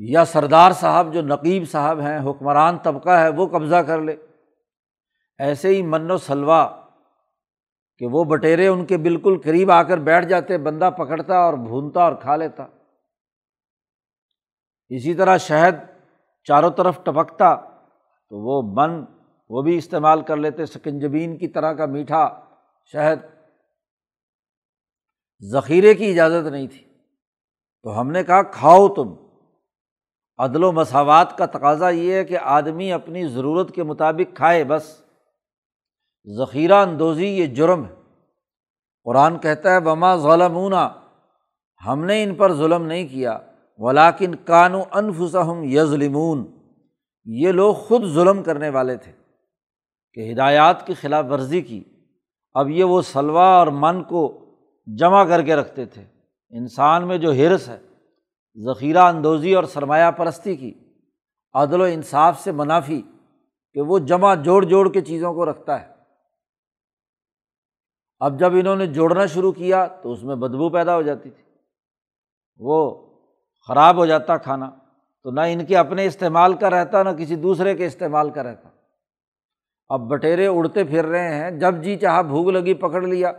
یا 0.00 0.24
سردار 0.24 0.72
صاحب 0.72 1.12
جو 1.14 1.22
نقیب 1.22 1.68
صاحب 1.70 2.00
ہیں، 2.00 2.18
حکمران 2.30 2.78
طبقہ 2.78 3.10
ہے، 3.10 3.28
وہ 3.28 3.46
قبضہ 3.48 3.76
کر 3.76 4.00
لے۔ 4.00 4.16
ایسے 5.40 5.68
ہی 5.68 5.82
من 5.82 6.10
و 6.10 6.16
سلوا 6.16 6.66
کہ 8.00 8.06
وہ 8.06 8.24
بٹیرے 8.24 8.66
ان 8.68 8.84
کے 8.86 8.96
بالکل 8.96 9.40
قریب 9.44 9.70
آ 9.70 9.82
کر 9.82 9.98
بیٹھ 9.98 10.26
جاتے، 10.26 10.58
بندہ 10.58 10.90
پکڑتا 10.98 11.38
اور 11.38 11.54
بھونتا 11.54 12.02
اور 12.02 12.12
کھا 12.12 12.36
لیتا۔ 12.36 12.66
اسی 14.90 15.14
طرح 15.14 15.36
شہد 15.36 15.84
چاروں 16.46 16.70
طرف 16.70 16.98
ٹپکتا 17.04 17.54
تو 17.54 18.38
وہ 18.38 18.62
من 18.76 19.04
وہ 19.48 19.62
بھی 19.62 19.76
استعمال 19.76 20.22
کر 20.22 20.36
لیتے 20.36 20.66
سکنجبین 20.66 21.38
کی 21.38 21.48
طرح 21.48 21.72
کا 21.72 21.86
میٹھا 21.86 22.40
شہد۔ 22.92 23.18
ذخیرے 25.52 25.94
کی 25.94 26.10
اجازت 26.10 26.50
نہیں 26.52 26.66
تھی۔ 26.66 26.84
تو 27.82 28.00
ہم 28.00 28.10
نے 28.10 28.24
کہا، 28.24 28.42
کھاؤ 28.42 28.88
تم۔ 28.88 29.14
عدل 30.38 30.64
و 30.64 30.72
مساوات 30.72 31.38
کا 31.38 31.46
تقاضا 31.46 31.88
یہ 31.88 32.12
ہے 32.12 32.24
کہ 32.24 32.38
آدمی 32.38 32.92
اپنی 32.92 33.28
ضرورت 33.28 33.74
کے 33.74 33.82
مطابق 33.82 34.36
کھائے، 34.36 34.64
بس۔ 34.64 35.02
ذخیرہ 36.38 36.74
اندوزی 36.74 37.26
یہ 37.26 37.46
جرم 37.46 37.84
ہے۔ 37.84 37.94
قرآن 39.04 39.38
کہتا 39.38 39.74
ہے 39.74 39.80
بما 39.80 40.16
ظلمونہ 40.16 41.00
ہم 41.86 42.04
نے 42.04 42.22
ان 42.22 42.34
پر 42.34 42.54
ظلم 42.54 42.82
نہیں 42.82 43.08
کیا۔ 43.08 43.38
ولاکن 43.78 44.34
کانو 44.34 44.82
انفسم 44.90 45.62
یظلمون 45.62 46.46
یہ 47.24 47.52
لوگ 47.52 47.74
خود 47.74 48.04
ظلم 48.04 48.42
کرنے 48.42 48.68
والے 48.68 48.96
تھے۔ 48.96 49.12
کہ 50.18 50.32
ہدایات 50.32 50.86
کی 50.86 50.94
خلاف 50.94 51.24
ورزی 51.30 51.60
کی۔ 51.60 51.84
اب 52.52 52.70
یہ 52.70 52.84
وہ 52.84 53.02
سلوا 53.02 53.46
اور 53.46 53.66
من 53.66 54.02
کو 54.02 54.44
جمع 54.86 55.24
کر 55.24 55.42
کے 55.42 55.56
رکھتے 55.56 55.84
تھے۔ 55.84 56.04
انسان 56.50 57.08
میں 57.08 57.18
جو 57.18 57.32
ہرس 57.32 57.68
ہے، 57.68 57.78
ذخیرہ 58.56 58.98
اندوزی 58.98 59.54
اور 59.54 59.64
سرمایہ 59.64 60.10
پرستی 60.10 60.56
کی، 60.56 60.74
عدل 61.52 61.80
و 61.80 61.84
انصاف 61.84 62.40
سے 62.40 62.52
منافی 62.52 63.02
کہ 63.72 63.80
وہ 63.80 63.98
جمع 63.98 64.34
جوڑ 64.34 64.64
جوڑ 64.64 64.92
کے 64.92 65.00
چیزوں 65.00 65.34
کو 65.34 65.50
رکھتا 65.50 65.82
ہے۔ 65.82 65.88
اب 68.18 68.38
جب 68.38 68.52
انہوں 68.52 68.76
نے 68.76 68.86
جوڑنا 68.86 69.26
شروع 69.26 69.52
کیا 69.52 69.86
تو 69.86 70.12
اس 70.12 70.22
میں 70.22 70.36
بدبو 70.36 70.68
پیدا 70.68 70.94
ہو 70.94 71.02
جاتی 71.02 71.30
تھی۔ 71.30 71.44
وہ 72.56 73.06
خراب 73.68 73.96
ہو 73.96 74.06
جاتا 74.06 74.36
کھانا 74.36 74.70
تو 75.22 75.30
نہ 75.30 75.40
ان 75.40 75.66
کے 75.66 75.76
اپنے 75.76 76.06
استعمال 76.06 76.54
کا 76.54 76.70
رہتا، 76.70 77.02
نہ 77.02 77.08
کسی 77.18 77.36
دوسرے 77.36 77.76
کے 77.76 77.86
استعمال 77.86 78.30
کا 78.30 78.42
رہتا۔ 78.42 78.67
اب 79.88 80.00
بٹیرے 80.00 80.46
اڑتے 80.46 80.84
پھر 80.84 81.04
رہے 81.04 81.34
ہیں۔ 81.34 81.50
جب 81.50 81.74
جی 81.82 81.96
چاہا 81.96 82.22
بھوک 82.22 82.48
لگی 82.48 82.74
پکڑ 82.74 83.02
لیا۔ 83.02 83.32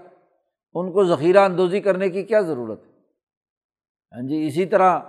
ان 0.73 0.91
کو 0.91 1.03
ذخیرہ 1.03 1.39
اندوزی 1.39 1.79
کرنے 1.79 2.09
کی 2.09 2.23
کیا 2.23 2.39
ضرورت 2.39 2.85
ہے؟ 2.85 2.91
ہاں 4.11 4.27
جی 4.27 4.47
اسی 4.47 4.65
طرح 4.65 4.99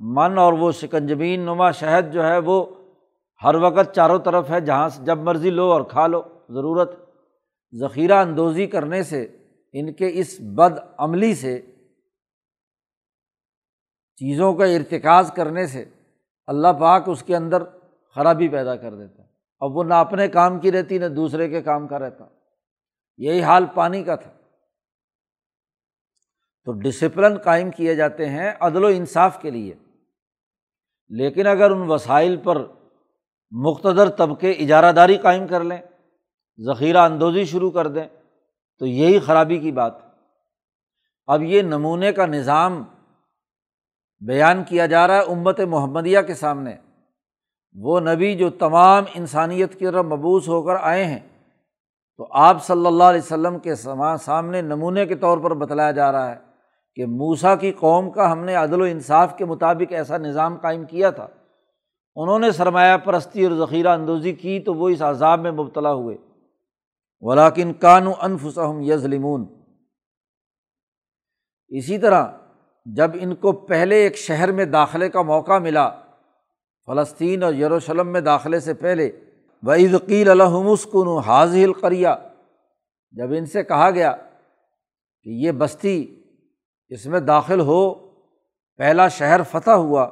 من 0.00 0.38
اور 0.38 0.52
وہ 0.52 0.72
شکنجبین 0.72 1.40
نما 1.40 1.70
شہد 1.70 2.12
جو 2.12 2.24
ہے 2.24 2.38
وہ 2.38 2.66
ہر 3.44 3.54
وقت 3.54 3.94
چاروں 3.94 4.18
طرف 4.18 4.50
ہے، 4.50 4.60
جہاں 4.60 4.88
سے 4.88 5.04
جب 5.04 5.18
مرضی 5.18 5.50
لو 5.50 5.72
اور 5.72 5.82
کھا 5.82 6.06
لو، 6.06 6.22
ضرورت 6.48 6.92
ذخیرہ 7.74 8.12
اندوزی 8.12 8.66
کرنے 8.66 9.02
سے، 9.02 9.22
ان 9.72 9.92
کے 9.92 10.10
اس 10.12 10.40
بد 10.40 10.78
عملی 10.98 11.34
سے، 11.34 11.60
چیزوں 14.16 14.54
کا 14.54 14.64
ارتکاز 14.64 15.32
کرنے 15.36 15.66
سے 15.66 15.84
اللہ 16.46 16.68
پاک 16.80 17.02
اس 17.06 17.22
کے 17.22 17.36
اندر 17.36 17.62
خرابی 18.14 18.48
پیدا 18.48 18.76
کر 18.76 18.94
دیتا 18.94 19.22
ہے۔ 19.22 19.25
اب 19.60 19.76
وہ 19.76 19.84
نہ 19.84 19.94
اپنے 19.94 20.28
کام 20.28 20.58
کی 20.58 20.72
رہتی، 20.72 20.98
نہ 20.98 21.06
دوسرے 21.06 21.48
کے 21.48 21.62
کام 21.62 21.88
کا 21.88 21.98
رہتا۔ 21.98 22.24
یہی 23.16 23.42
حال 23.42 23.66
پانی 23.74 24.04
کا 24.04 24.14
تھا۔ 24.14 24.32
تو 26.64 26.72
ڈسپلن 26.72 27.38
قائم 27.38 27.70
کیے 27.70 27.94
جاتے 27.94 28.28
ہیں 28.28 28.52
عدل 28.60 28.84
و 28.84 28.86
انصاف 28.86 29.42
کے 29.42 29.50
لیے۔ 29.50 29.74
لیکن 31.08 31.46
اگر 31.46 31.70
ان 31.70 31.90
وسائل 31.90 32.36
پر 32.36 32.66
مقتدر 33.50 34.10
طبقے 34.10 34.50
اجارہ 34.50 34.92
داری 34.92 35.16
قائم 35.16 35.46
کر 35.46 35.64
لیں، 35.64 35.78
ذخیرہ 36.64 36.98
اندوزی 36.98 37.44
شروع 37.44 37.70
کر 37.70 37.86
دیں، 37.86 38.08
تو 38.78 38.86
یہی 38.86 39.18
خرابی 39.18 39.58
کی 39.58 39.72
بات 39.72 39.92
اب 41.26 41.42
یہ 41.42 41.62
نمونے 41.62 42.12
کا 42.12 42.26
نظام 42.26 42.84
بیان 44.26 44.64
کیا 44.64 44.86
جا 44.86 45.06
رہا 45.06 45.14
ہے 45.14 45.20
امت 45.20 45.60
محمدیہ 45.60 46.20
کے 46.20 46.34
سامنے۔ 46.34 46.76
وہ 47.80 48.00
نبی 48.00 48.34
جو 48.34 48.50
تمام 48.50 49.04
انسانیت 49.14 49.78
کی 49.78 49.84
طرف 49.84 50.04
مبوس 50.04 50.48
ہو 50.48 50.62
کر 50.62 50.74
آئے 50.80 51.04
ہیں، 51.04 51.18
تو 52.16 52.26
آپ 52.30 52.64
صلی 52.64 52.86
اللہ 52.86 53.04
علیہ 53.04 53.20
وسلم 53.20 53.58
کے 53.58 53.74
سامنے 54.20 54.62
نمونے 54.62 55.06
کے 55.06 55.14
طور 55.14 55.38
پر 55.38 55.54
بتلایا 55.54 55.90
جا 55.90 56.12
رہا 56.12 56.30
ہے 56.30 56.36
کہ 56.94 57.06
موسا 57.06 57.54
کی 57.56 57.72
قوم 57.72 58.10
کا 58.10 58.32
ہم 58.32 58.44
نے 58.44 58.54
عدل 58.54 58.80
و 58.80 58.84
انصاف 58.84 59.36
کے 59.38 59.44
مطابق 59.44 59.92
ایسا 59.92 60.16
نظام 60.16 60.56
قائم 60.56 60.84
کیا 60.84 61.10
تھا۔ 61.10 61.26
انہوں 62.16 62.38
نے 62.38 62.50
سرمایہ 62.50 62.96
پرستی 62.96 63.44
اور 63.44 63.52
ذخیرہ 63.52 63.88
اندوزی 63.88 64.32
کی 64.32 64.60
تو 64.60 64.74
وہ 64.74 64.88
اس 64.88 65.02
عذاب 65.02 65.40
میں 65.40 65.50
مبتلا 65.50 65.92
ہوئے۔ 65.92 66.16
ولاکن 67.20 67.72
کانو 67.72 68.12
انفسم 68.20 68.80
یزلمون 68.80 69.46
اسی 71.68 71.98
طرح 71.98 72.26
جب 72.86 73.10
ان 73.14 73.34
کو 73.34 73.52
پہلے 73.52 73.96
ایک 73.96 74.16
شہر 74.16 74.52
میں 74.52 74.64
داخلے 74.64 75.08
کا 75.08 75.22
موقع 75.22 75.58
ملا 75.58 75.90
فلسطین 76.86 77.42
اور 77.42 77.54
یروشلم 77.54 78.08
میں 78.08 78.20
داخلے 78.20 78.60
سے 78.60 78.74
پہلے 78.74 79.10
وعیدقیل 79.62 80.30
الحمسکن 80.30 81.18
حاضی 81.18 81.64
القریہ 81.64 82.08
جب 83.10 83.30
ان 83.30 83.46
سے 83.46 83.62
کہا 83.62 83.90
گیا 83.90 84.16
کہ 85.22 85.30
یہ 85.30 85.52
بستی 85.52 86.22
اس 86.88 87.06
میں 87.06 87.20
داخل 87.20 87.60
ہو، 87.60 87.94
پہلا 88.76 89.08
شہر 89.08 89.42
فتح 89.42 89.70
ہوا، 89.70 90.10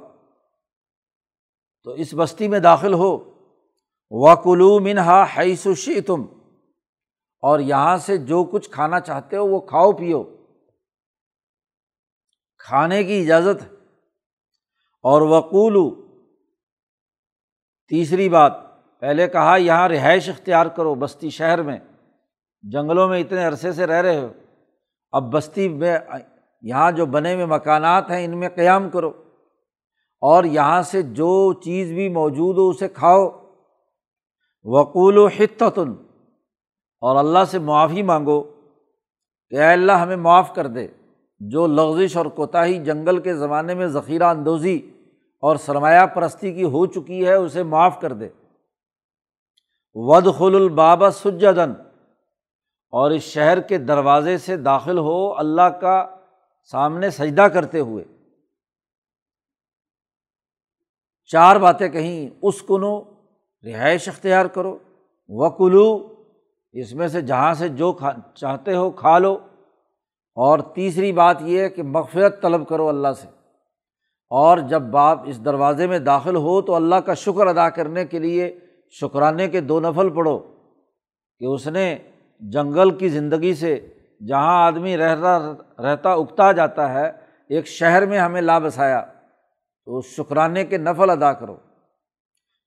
تو 1.82 1.90
اس 1.90 2.14
بستی 2.14 2.48
میں 2.48 2.58
داخل 2.58 2.94
ہو 2.94 3.34
وکلو 4.10 4.80
منہا 4.80 5.24
حیث 5.38 5.66
شی 5.76 6.00
تم 6.00 6.24
اور 7.42 7.60
یہاں 7.60 7.96
سے 7.96 8.16
جو 8.16 8.44
کچھ 8.44 8.70
کھانا 8.70 9.00
چاہتے 9.00 9.36
ہو 9.36 9.46
وہ 9.46 9.60
کھاؤ 9.60 9.92
پیو۔ 9.92 10.24
کھانے 12.58 13.04
کی 13.04 13.20
اجازت۔ 13.20 13.62
ہے 13.62 13.68
اور 15.02 15.22
وقولو 15.22 16.03
تیسری 17.88 18.28
بات، 18.28 18.52
پہلے 19.00 19.28
کہا 19.28 19.56
یہاں 19.56 19.88
رہائش 19.88 20.28
اختیار 20.28 20.66
کرو، 20.66 20.94
بستی 20.94 21.30
شہر 21.30 21.62
میں۔ 21.62 21.78
جنگلوں 22.62 23.08
میں 23.08 23.20
اتنے 23.20 23.44
عرصے 23.44 23.72
سے 23.72 23.86
رہ 23.86 24.02
رہے 24.02 24.20
ہو۔ 24.20 24.28
اب 25.12 25.32
بستی 25.32 25.68
میں، 25.68 25.98
یہاں 26.62 26.92
جو 26.92 27.06
بنے 27.06 27.34
ہوئے 27.34 27.46
مکانات 27.46 28.10
ہیں، 28.10 28.24
ان 28.24 28.38
میں 28.38 28.48
قیام 28.48 28.90
کرو۔ 28.90 29.12
اور 30.20 30.44
یہاں 30.44 30.82
سے 30.82 31.02
جو 31.02 31.52
چیز 31.52 31.92
بھی 31.92 32.08
موجود 32.08 32.58
ہو، 32.58 32.68
اسے 32.68 32.88
کھاؤ۔ 32.88 33.30
وقول 34.64 35.18
و 35.18 35.26
حتن 35.26 35.94
اور 37.00 37.16
اللہ 37.16 37.38
سے 37.50 37.58
معافی 37.58 38.02
مانگو 38.02 38.42
کہ 39.50 39.54
اے 39.54 39.72
اللہ، 39.72 39.92
ہمیں 39.92 40.16
معاف 40.16 40.54
کر 40.54 40.66
دے۔ 40.66 40.88
جو 41.40 41.66
لغزش 41.66 42.16
اور 42.16 42.26
کوتاہی 42.26 42.78
جنگل 42.78 43.18
کے 43.18 43.34
زمانے 43.34 43.74
میں 43.74 43.86
ذخیرہ 43.86 44.24
اندوزی 44.24 44.90
اور 45.44 45.56
سرمایہ 45.56 46.06
پرستی 46.06 46.52
کی 46.52 46.64
ہو 46.64 46.86
چکی 46.86 47.26
ہے، 47.26 47.34
اسے 47.34 47.62
معاف 47.62 48.00
کر 48.00 48.12
دے۔ 48.12 48.28
ود 49.94 50.24
خل 50.38 50.54
البابا 50.54 51.10
سجدن 51.10 51.72
اور 52.90 53.10
اس 53.10 53.22
شہر 53.22 53.60
کے 53.60 53.78
دروازے 53.78 54.38
سے 54.38 54.56
داخل 54.56 54.98
ہو 54.98 55.38
اللہ 55.38 55.62
کا 55.62 56.16
سامنے 56.70 57.10
سجدہ 57.10 57.42
کرتے 57.42 57.80
ہوئے۔ 57.80 58.04
چار 61.24 61.56
باتیں 61.56 61.88
کہیں 61.88 62.30
اس 62.42 62.62
کنو 62.62 63.02
رہائش 63.64 64.08
اختیار 64.08 64.46
کرو۔ 64.46 64.78
و 65.28 65.50
کلو 65.50 66.14
اس 66.72 66.94
میں 66.94 67.08
سے 67.08 67.20
جہاں 67.20 67.54
سے 67.54 67.68
جو 67.68 67.92
کھا، 67.92 68.12
چاہتے 68.34 68.76
ہو 68.76 68.90
کھا 68.90 69.18
لو۔ 69.18 69.38
اور 70.34 70.58
تیسری 70.58 71.12
بات 71.12 71.36
یہ 71.40 71.60
ہے 71.60 71.68
کہ 71.68 71.82
مغفرت 71.82 72.42
طلب 72.42 72.68
کرو 72.68 72.88
اللہ 72.88 73.12
سے۔ 73.20 73.33
اور 74.34 74.58
جب 74.58 74.96
آپ 74.96 75.22
اس 75.26 75.44
دروازے 75.44 75.86
میں 75.86 75.98
داخل 75.98 76.36
ہو 76.36 76.62
تو 76.62 76.74
اللہ 76.74 76.94
کا 76.94 77.14
شکر 77.14 77.46
ادا 77.46 77.68
کرنے 77.70 78.04
کے 78.04 78.18
لیے 78.18 78.58
شکرانے 79.00 79.48
کے 79.48 79.60
دو 79.60 79.80
نفل 79.80 80.08
پڑھو 80.10 80.38
کہ 81.40 81.44
اس 81.44 81.66
نے 81.68 81.98
جنگل 82.40 82.90
کی 82.90 83.08
زندگی 83.08 83.54
سے 83.54 83.74
جہاں 84.28 84.66
آدمی 84.66 84.96
رہتا 84.96 85.38
رہتا 85.82 86.12
اگتا 86.12 86.52
جاتا 86.52 86.92
ہے، 86.92 87.10
ایک 87.48 87.66
شہر 87.66 88.06
میں 88.06 88.18
ہمیں 88.18 88.40
لا 88.40 88.58
بسایا 88.58 89.00
تو 89.84 89.98
اس 89.98 90.04
شکرانے 90.06 90.64
کے 90.64 90.78
نفل 90.78 91.10
ادا 91.10 91.32
کرو۔ 91.32 91.56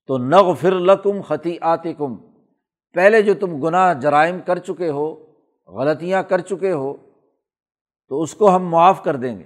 تو 0.08 0.17
نغ 0.17 0.53
فر 0.53 0.73
لکم 0.80 1.21
خطی 1.21 1.58
آتی 1.62 1.93
کم 1.93 2.15
پہلے 2.95 3.21
جو 3.21 3.34
تم 3.34 3.62
گناہ 3.62 3.93
جرائم 3.93 4.39
کر 4.45 4.58
چکے 4.58 4.89
ہو، 4.89 5.08
غلطیاں 5.67 6.23
کر 6.23 6.39
چکے 6.39 6.71
ہو، 6.71 6.93
تو 8.08 8.21
اس 8.21 8.34
کو 8.34 8.56
ہم 8.56 8.69
معاف 8.69 9.03
کر 9.03 9.15
دیں 9.15 9.38
گے۔ 9.39 9.43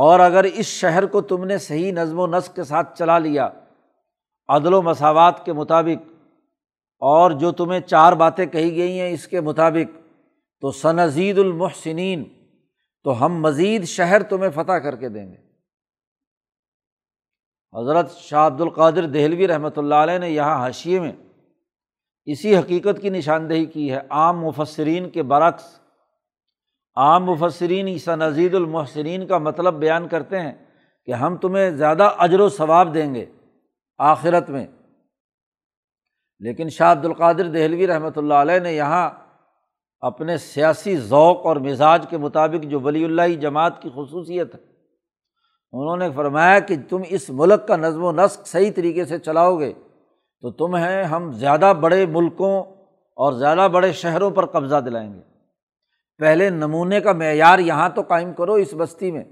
اور 0.00 0.20
اگر 0.20 0.44
اس 0.44 0.66
شہر 0.66 1.06
کو 1.06 1.20
تم 1.20 1.44
نے 1.44 1.58
صحیح 1.58 1.92
نظم 1.92 2.18
و 2.18 2.26
نسق 2.26 2.54
کے 2.54 2.64
ساتھ 2.64 2.98
چلا 2.98 3.18
لیا، 3.18 3.48
عدل 4.48 4.74
و 4.74 4.82
مساوات 4.82 5.44
کے 5.44 5.52
مطابق، 5.52 6.08
اور 7.02 7.30
جو 7.30 7.52
تمہیں 7.52 7.80
چار 7.80 8.12
باتیں 8.12 8.46
کہی 8.46 8.76
گئی 8.76 9.00
ہیں 9.00 9.10
اس 9.10 9.26
کے 9.28 9.40
مطابق، 9.40 9.98
تو 10.60 10.70
سنزید 10.70 11.38
المحسنین، 11.38 12.24
تو 13.04 13.24
ہم 13.24 13.40
مزید 13.40 13.84
شہر 13.84 14.22
تمہیں 14.22 14.50
فتح 14.50 14.78
کر 14.78 14.96
کے 14.96 15.08
دیں 15.08 15.32
گے۔ 15.32 15.36
حضرت 17.74 18.10
شاہ 18.10 18.46
عبد 18.46 18.60
القادر 18.60 19.06
دہلوی 19.06 19.48
رحمۃ 19.48 19.76
اللہ 19.76 19.94
علیہ 19.94 20.18
نے 20.18 20.30
یہاں 20.30 20.58
حاشیے 20.58 21.00
میں 21.00 21.12
اسی 22.24 22.56
حقیقت 22.56 23.02
کی 23.02 23.10
نشاندہی 23.10 23.64
کی 23.64 23.92
ہے۔ 23.92 24.00
عام 24.10 24.40
مفسرین 24.40 25.10
کے 25.10 25.22
برعکس 25.22 25.79
عام 26.96 27.24
مفسرین 27.24 27.86
عیسیٰ 27.86 28.16
نزید 28.16 28.54
المحسرین 28.54 29.26
کا 29.26 29.38
مطلب 29.38 29.74
بیان 29.74 30.08
کرتے 30.08 30.40
ہیں 30.40 30.52
کہ 31.04 31.12
ہم 31.12 31.36
تمہیں 31.36 31.70
زیادہ 31.70 32.10
اجر 32.18 32.40
و 32.40 32.48
ثواب 32.48 32.94
دیں 32.94 33.14
گے 33.14 33.26
آخرت 33.98 34.50
میں۔ 34.50 34.66
لیکن 36.38 36.68
شاہ 36.68 36.92
عبد 36.92 37.04
القادر 37.04 37.44
دہلوی 37.44 37.86
رحمۃ 37.86 38.16
اللہ 38.16 38.34
علیہ 38.34 38.58
نے 38.58 38.72
یہاں 38.72 39.10
اپنے 40.00 40.36
سیاسی 40.36 40.96
ذوق 40.96 41.46
اور 41.46 41.56
مزاج 41.56 42.06
کے 42.10 42.18
مطابق 42.18 42.64
جو 42.64 42.80
ولی 42.80 43.04
اللہ 43.04 43.34
جماعت 43.40 43.82
کی 43.82 43.90
خصوصیت 43.94 44.54
ہے، 44.54 44.60
انہوں 45.72 45.96
نے 45.96 46.10
فرمایا 46.10 46.58
کہ 46.58 46.76
تم 46.88 47.02
اس 47.08 47.30
ملک 47.30 47.68
کا 47.68 47.76
نظم 47.76 48.04
و 48.04 48.12
نسق 48.12 48.46
صحیح 48.46 48.70
طریقے 48.76 49.04
سے 49.04 49.18
چلاؤ 49.18 49.58
گے 49.58 49.72
تو 50.40 50.50
تمہیں 50.50 51.04
ہم 51.04 51.32
زیادہ 51.32 51.72
بڑے 51.80 52.06
ملکوں 52.06 52.62
اور 53.16 53.32
زیادہ 53.32 53.68
بڑے 53.72 53.92
شہروں 53.92 54.30
پر 54.30 54.46
قبضہ 54.46 54.76
دلائیں 54.76 55.14
گے۔ 55.14 55.29
پہلے 56.20 56.50
نمونے 56.50 57.00
کا 57.00 57.12
معیار 57.12 57.58
یہاں 57.58 57.88
تو 57.88 58.02
قائم 58.02 58.32
کرو 58.32 58.52
اس 58.52 58.74
بستی 58.78 59.10
میں۔ 59.10 59.24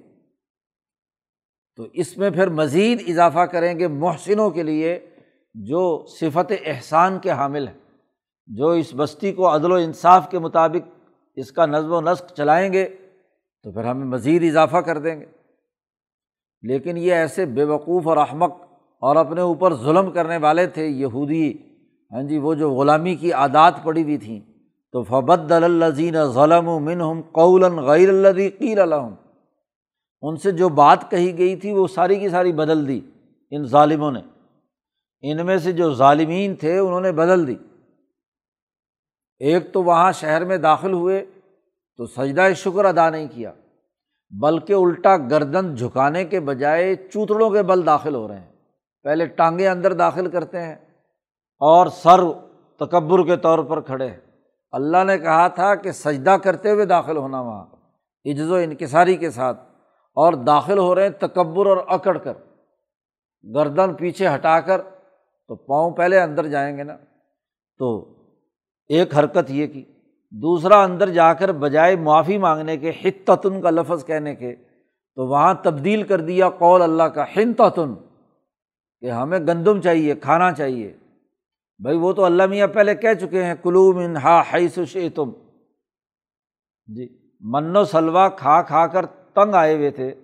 تو 1.76 1.86
اس 1.92 2.18
میں 2.18 2.30
پھر 2.30 2.48
مزید 2.48 3.02
اضافہ 3.08 3.40
کریں 3.40 3.78
گے 3.78 3.86
محسنوں 3.86 4.50
کے 4.50 4.62
لیے 4.62 5.10
جو 5.54 6.06
صفت 6.06 6.52
احسان 6.66 7.18
کے 7.18 7.30
حامل 7.30 7.68
ہیں، 7.68 7.78
جو 8.46 8.70
اس 8.70 8.94
بستی 8.96 9.32
کو 9.32 9.54
عدل 9.54 9.72
و 9.72 9.74
انصاف 9.74 10.30
کے 10.30 10.38
مطابق 10.38 10.98
اس 11.36 11.52
کا 11.52 11.66
نظم 11.66 11.92
و 11.92 12.00
نسق 12.00 12.32
چلائیں 12.36 12.72
گے، 12.72 12.88
تو 13.62 13.72
پھر 13.72 13.84
ہمیں 13.84 14.06
مزید 14.06 14.44
اضافہ 14.44 14.76
کر 14.76 14.98
دیں 14.98 15.20
گے۔ 15.20 15.26
لیکن 16.62 16.96
یہ 16.96 17.12
ایسے 17.12 17.46
بے 17.46 17.64
وقوف 17.64 18.06
اور 18.06 18.16
احمق 18.16 18.56
اور 19.00 19.16
اپنے 19.16 19.40
اوپر 19.40 19.74
ظلم 19.74 20.10
کرنے 20.10 20.36
والے 20.36 20.66
تھے، 20.66 20.86
یہودی 20.86 21.54
ہاں 22.12 22.22
جی 22.22 22.38
وہ 22.38 22.54
جو 22.54 22.70
غلامی 22.70 23.14
کی 23.14 23.32
عادات 23.32 23.74
پڑی 23.82 24.02
ہوئی 24.02 24.18
تھیں۔ 24.18 24.40
تو 24.92 25.02
فبد 25.02 25.52
الزین 25.52 26.24
ظلم 26.24 26.68
و 26.68 26.78
منہم 26.78 27.20
قول 27.32 27.64
غیر 27.64 28.08
الدی 28.08 28.50
قیر 28.50 28.78
الحم 28.78 29.14
ان 30.22 30.36
سے 30.36 30.50
جو 30.50 30.68
بات 30.68 31.10
کہی 31.10 31.38
گئی 31.38 31.56
تھی 31.56 31.72
وہ 31.72 31.86
ساری 31.86 32.18
کی 32.18 32.28
ساری 32.28 32.52
بدل 32.52 32.88
دی 32.88 33.00
ان 33.50 33.64
ظالموں 33.64 34.12
نے۔ 34.12 34.20
ان 35.22 35.46
میں 35.46 35.58
سے 35.58 35.72
جو 35.72 35.94
ظالمین 35.94 36.54
تھے 36.54 36.78
انہوں 36.78 37.00
نے 37.00 37.12
بدل 37.12 37.46
دی۔ 37.46 37.56
ایک 39.38 39.72
تو 39.72 39.82
وہاں 39.82 40.12
شہر 40.12 40.44
میں 40.44 40.56
داخل 40.56 40.92
ہوئے 40.92 41.24
تو 41.96 42.06
سجدہ 42.06 42.52
شکر 42.56 42.84
ادا 42.84 43.10
نہیں 43.10 43.26
کیا، 43.34 43.52
بلکہ 44.40 44.72
الٹا 44.72 45.16
گردن 45.16 45.74
جھکانے 45.74 46.24
کے 46.24 46.40
بجائے 46.40 46.96
چوتڑوں 46.96 47.50
کے 47.50 47.62
بل 47.62 47.86
داخل 47.86 48.14
ہو 48.14 48.28
رہے 48.28 48.40
ہیں۔ 48.40 48.52
پہلے 49.02 49.26
ٹانگیں 49.26 49.68
اندر 49.68 49.92
داخل 49.92 50.30
کرتے 50.30 50.62
ہیں 50.62 50.74
اور 51.58 51.86
سر 51.86 52.20
تکبر 52.76 53.24
کے 53.24 53.36
طور 53.36 53.58
پر 53.58 53.80
کھڑے 53.80 54.08
ہیں۔ 54.08 54.27
اللہ 54.72 55.04
نے 55.04 55.18
کہا 55.18 55.48
تھا 55.48 55.74
کہ 55.74 55.92
سجدہ 55.92 56.30
کرتے 56.30 56.70
ہوئے 56.70 56.84
داخل 56.84 57.16
ہونا 57.16 57.40
وہاں، 57.40 57.66
عجز 58.24 58.50
و 58.50 58.54
انکساری 58.54 59.16
کے 59.16 59.30
ساتھ، 59.30 59.60
اور 60.14 60.32
داخل 60.32 60.78
ہو 60.78 60.94
رہے 60.94 61.02
ہیں 61.02 61.26
تکبر 61.26 61.66
اور 61.66 61.76
اکڑ 61.86 62.18
کر۔ 62.18 62.32
گردن 63.54 63.94
پیچھے 63.94 64.28
ہٹا 64.34 64.60
کر 64.60 64.80
تو 65.48 65.54
پاؤں 65.54 65.90
پہلے 65.90 66.20
اندر 66.20 66.46
جائیں 66.46 66.76
گے 66.76 66.82
نا۔ 66.82 66.96
تو 67.78 68.14
ایک 68.88 69.18
حرکت 69.18 69.50
یہ 69.50 69.66
کی، 69.66 69.84
دوسرا 70.30 70.82
اندر 70.82 71.08
جا 71.08 71.32
کر 71.32 71.52
بجائے 71.52 71.96
معافی 71.96 72.38
مانگنے 72.38 72.76
کے 72.76 72.92
حتتن 73.04 73.60
کا 73.60 73.70
لفظ 73.70 74.04
کہنے 74.04 74.34
کے، 74.34 74.56
تو 75.14 75.26
وہاں 75.26 75.54
تبدیل 75.62 76.02
کر 76.02 76.20
دیا 76.20 76.50
قول 76.50 76.82
اللہ 76.82 77.02
کا 77.02 77.24
ہنتن 77.36 77.94
کہ 79.00 79.10
ہمیں 79.10 79.38
گندم 79.38 79.80
چاہیے، 79.80 80.14
کھانا 80.14 80.52
چاہیے۔ 80.52 80.96
بھائی 81.78 81.96
وہ 81.96 82.12
تو 82.12 82.24
اللہ 82.24 82.46
میاں 82.46 82.68
پہلے 82.68 82.94
کہہ 82.94 83.14
چکے 83.20 83.44
ہیں، 83.44 83.54
کلو 83.62 83.92
من 83.92 84.16
ہا 84.16 84.40
حیث 84.40 84.78
تم 85.14 85.30
جی 86.86 87.08
من 87.40 87.76
و 87.76 87.84
سلوا 87.84 88.28
کھا 88.28 88.62
کھا 88.62 88.86
کر 88.86 89.06
تنگ 89.06 89.54
آئے 89.54 89.74
ہوئے 89.74 89.90
تھے۔ 89.90 90.14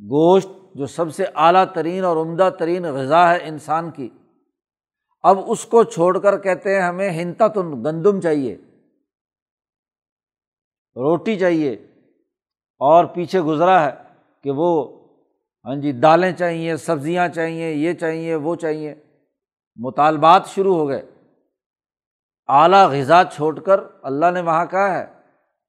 گوشت 0.00 0.48
جو 0.74 0.86
سب 0.86 1.14
سے 1.14 1.24
اعلیٰ 1.34 1.64
ترین 1.74 2.04
اور 2.04 2.16
عمدہ 2.16 2.50
ترین 2.58 2.82
غذا 2.82 3.30
ہے 3.30 3.38
انسان 3.48 3.90
کی۔ 3.90 4.08
اب 5.22 5.38
اس 5.46 5.64
کو 5.64 5.84
چھوڑ 5.84 6.18
کر 6.18 6.38
کہتے 6.38 6.74
ہیں 6.74 6.82
ہمیں 6.82 7.10
ہنتا 7.10 7.48
تن، 7.48 7.84
گندم 7.84 8.20
چاہیے۔ 8.20 8.54
روٹی 10.96 11.38
چاہیے۔ 11.38 11.72
اور 12.78 13.04
پیچھے 13.04 13.40
گزرا 13.40 13.86
ہے 13.86 13.90
کہ 14.42 14.50
وہ 14.50 15.00
ہاں 15.64 15.74
جی 15.74 15.92
دالیں 15.92 16.32
چاہیے، 16.32 16.76
سبزیاں 16.76 17.28
چاہیے، 17.28 17.72
یہ 17.72 17.92
چاہیے، 17.92 18.34
وہ 18.34 18.56
چاہیے۔ 18.56 18.94
مطالبات 19.76 20.46
شروع 20.46 20.76
ہو 20.76 20.88
گئے۔ 20.88 21.02
اعلیٰ 22.48 22.88
غذا 22.90 23.22
چھوڑ 23.32 23.60
کر 23.60 23.80
اللہ 24.02 24.30
نے 24.30 24.40
وہاں 24.40 24.66
کہا 24.66 24.98
ہے 24.98 25.06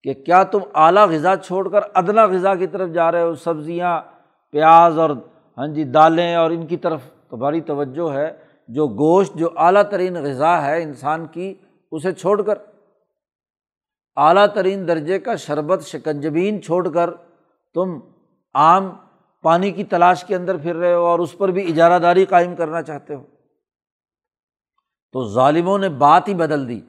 کہ 0.03 0.13
کیا 0.13 0.43
تم 0.43 0.59
اعلیٰ 0.73 1.07
غذا 1.09 1.35
چھوڑ 1.37 1.69
کر 1.69 1.79
ادنا 1.93 2.25
غذا 2.25 2.55
کی 2.55 2.67
طرف 2.67 2.89
جا 2.89 3.11
رہے 3.11 3.21
ہو؟ 3.21 3.35
سبزیاں، 3.35 4.01
پیاز 4.51 4.99
اور 4.99 5.09
ہاں 5.57 5.67
جی 5.67 5.83
دالیں 5.83 6.35
اور 6.35 6.51
ان 6.51 6.67
کی 6.67 6.77
طرف۔ 6.77 7.01
تمہاری 7.29 7.61
توجہ 7.61 8.13
ہے، 8.13 8.37
جو 8.67 8.87
گوشت، 8.87 9.33
جو 9.35 9.49
اعلیٰ 9.57 9.83
ترین 9.83 10.13
غذا 10.13 10.65
ہے 10.65 10.83
انسان 10.83 11.25
کی، 11.25 11.53
اسے 11.91 12.11
چھوڑ 12.11 12.41
کر۔ 12.41 12.57
اعلیٰ 14.15 14.47
ترین 14.53 14.87
درجے 14.87 15.19
کا 15.19 15.35
شربت، 15.35 15.81
شکنجبین 15.81 16.61
چھوڑ 16.61 16.89
کر 16.89 17.09
تم 17.73 17.99
عام 18.53 18.89
پانی 19.41 19.71
کی 19.71 19.83
تلاش 19.83 20.23
کے 20.23 20.35
اندر 20.35 20.57
پھر 20.57 20.75
رہے 20.75 20.93
ہو 20.93 21.05
اور 21.05 21.19
اس 21.19 21.37
پر 21.37 21.49
بھی 21.49 21.71
اجارہ 21.71 21.99
داری 21.99 22.25
قائم 22.25 22.55
کرنا 22.55 22.81
چاہتے 22.81 23.15
ہو۔ 23.15 23.23
تو 25.15 25.29
ظالموں 25.29 25.77
نے 25.77 25.89
بات 25.89 26.27
ہی 26.27 26.33
بدل 26.33 26.69
دی 26.69 26.81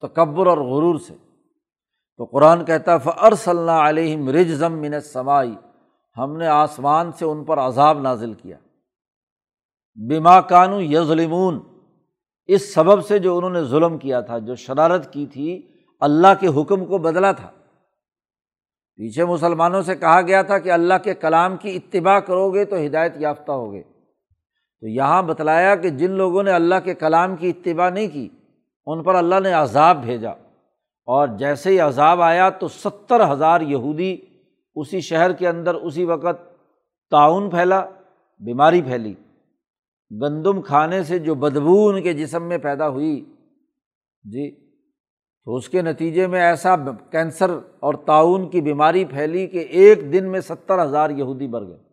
تکبر 0.00 0.46
اور 0.46 0.58
غرور 0.58 0.98
سے۔ 0.98 1.14
تو 2.16 2.24
قرآن 2.24 2.64
کہتا 2.64 2.98
فر 2.98 3.34
صلی 3.34 3.58
اللہ 3.58 3.70
علیہم 3.70 4.28
رجزم 4.28 4.72
من 4.72 5.00
سمائی 5.00 5.54
ہم 6.18 6.36
نے 6.36 6.46
آسمان 6.46 7.12
سے 7.12 7.24
ان 7.24 7.44
پر 7.44 7.58
عذاب 7.58 8.00
نازل 8.00 8.34
کیا۔ 8.34 8.56
بیما 10.08 10.40
کانو 10.40 10.80
یظلمون 10.80 11.60
اس 12.46 12.74
سبب 12.74 13.04
سے 13.04 13.18
جو 13.18 13.36
انہوں 13.36 13.50
نے 13.50 13.62
ظلم 13.62 13.98
کیا 13.98 14.20
تھا، 14.20 14.38
جو 14.38 14.54
شرارت 14.54 15.12
کی 15.12 15.26
تھی، 15.26 15.68
اللہ 16.00 16.34
کے 16.40 16.46
حکم 16.46 16.84
کو 16.84 16.98
بدلا 16.98 17.32
تھا۔ 17.32 17.50
پیچھے 18.96 19.24
مسلمانوں 19.24 19.82
سے 19.82 19.96
کہا 19.96 20.20
گیا 20.20 20.42
تھا 20.42 20.58
کہ 20.58 20.72
اللہ 20.72 20.94
کے 21.04 21.14
کلام 21.14 21.56
کی 21.56 21.76
اتباع 21.76 22.18
کرو 22.18 22.50
گے 22.50 22.64
تو 22.64 22.76
ہدایت 22.86 23.12
یافتہ 23.16 23.52
ہوگے۔ 23.52 23.82
تو 24.82 24.88
یہاں 24.88 25.22
بتلایا 25.22 25.76
کہ 25.76 25.88
جن 25.88 26.10
لوگوں 26.10 26.42
نے 26.42 26.50
اللہ 26.50 26.74
کے 26.84 26.94
کلام 26.94 27.36
کی 27.36 27.48
اتباع 27.48 27.90
نہیں 27.90 28.08
کی، 28.08 28.28
ان 28.86 29.02
پر 29.02 29.14
اللہ 29.14 29.34
نے 29.42 29.52
عذاب 29.52 30.04
بھیجا۔ 30.04 30.30
اور 31.06 31.28
جیسے 31.28 31.70
ہی 31.70 31.80
عذاب 31.80 32.22
آیا 32.22 32.50
تو 32.50 32.68
ستر 32.68 33.32
ہزار 33.32 33.60
یہودی 33.60 34.16
اسی 34.74 35.00
شہر 35.00 35.32
کے 35.32 35.48
اندر 35.48 35.74
اسی 35.74 36.04
وقت 36.04 36.56
تعاون 37.10 37.50
پھیلا، 37.50 37.84
بیماری 38.40 38.82
پھیلی۔ 38.82 39.14
گندم 40.22 40.62
کھانے 40.62 41.02
سے 41.02 41.18
جو 41.18 41.34
بدبو 41.34 41.88
ان 41.88 42.02
کے 42.02 42.12
جسم 42.12 42.42
میں 42.42 42.58
پیدا 42.58 42.88
ہوئی۔ 42.88 43.24
جی 44.24 44.50
تو 45.44 45.54
اس 45.56 45.68
کے 45.68 45.82
نتیجے 45.82 46.26
میں 46.26 46.40
ایسا 46.40 46.76
کینسر 47.10 47.50
اور 47.80 47.94
تعاون 47.94 48.50
کی 48.50 48.60
بیماری 48.60 49.04
پھیلی 49.04 49.46
کہ 49.46 49.58
ایک 49.58 50.12
دن 50.12 50.30
میں 50.32 50.40
ستر 50.40 50.84
ہزار 50.84 51.10
یہودی 51.10 51.46
بڑھ 51.46 51.64
گئے۔ 51.64 51.91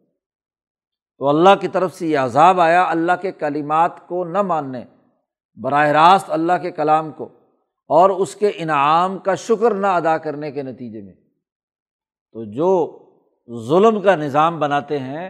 تو 1.20 1.28
اللہ 1.28 1.56
کی 1.62 1.68
طرف 1.68 1.94
سے 1.94 2.08
یہ 2.08 2.18
عذاب 2.18 2.62
آیا 2.62 2.86
اللہ 2.90 3.12
کے 3.22 3.32
کلیمات 3.32 4.08
کو 4.08 4.26
نہ 4.26 4.42
ماننے، 4.42 4.84
براہ 5.56 5.88
راست 5.88 6.32
اللہ 6.32 6.54
کے 6.62 6.72
کلام 6.72 7.12
کو، 7.12 7.30
اور 7.88 8.10
اس 8.10 8.36
کے 8.36 8.52
انعام 8.56 9.18
کا 9.18 9.36
شکر 9.36 9.74
نہ 9.74 9.88
ادا 9.88 10.18
کرنے 10.18 10.52
کے 10.52 10.64
نتیجے 10.64 11.02
میں۔ 11.02 11.14
تو 12.32 12.44
جو 12.44 13.00
ظلم 13.70 14.02
کا 14.02 14.16
نظام 14.16 14.60
بناتے 14.60 15.00
ہیں، 15.00 15.30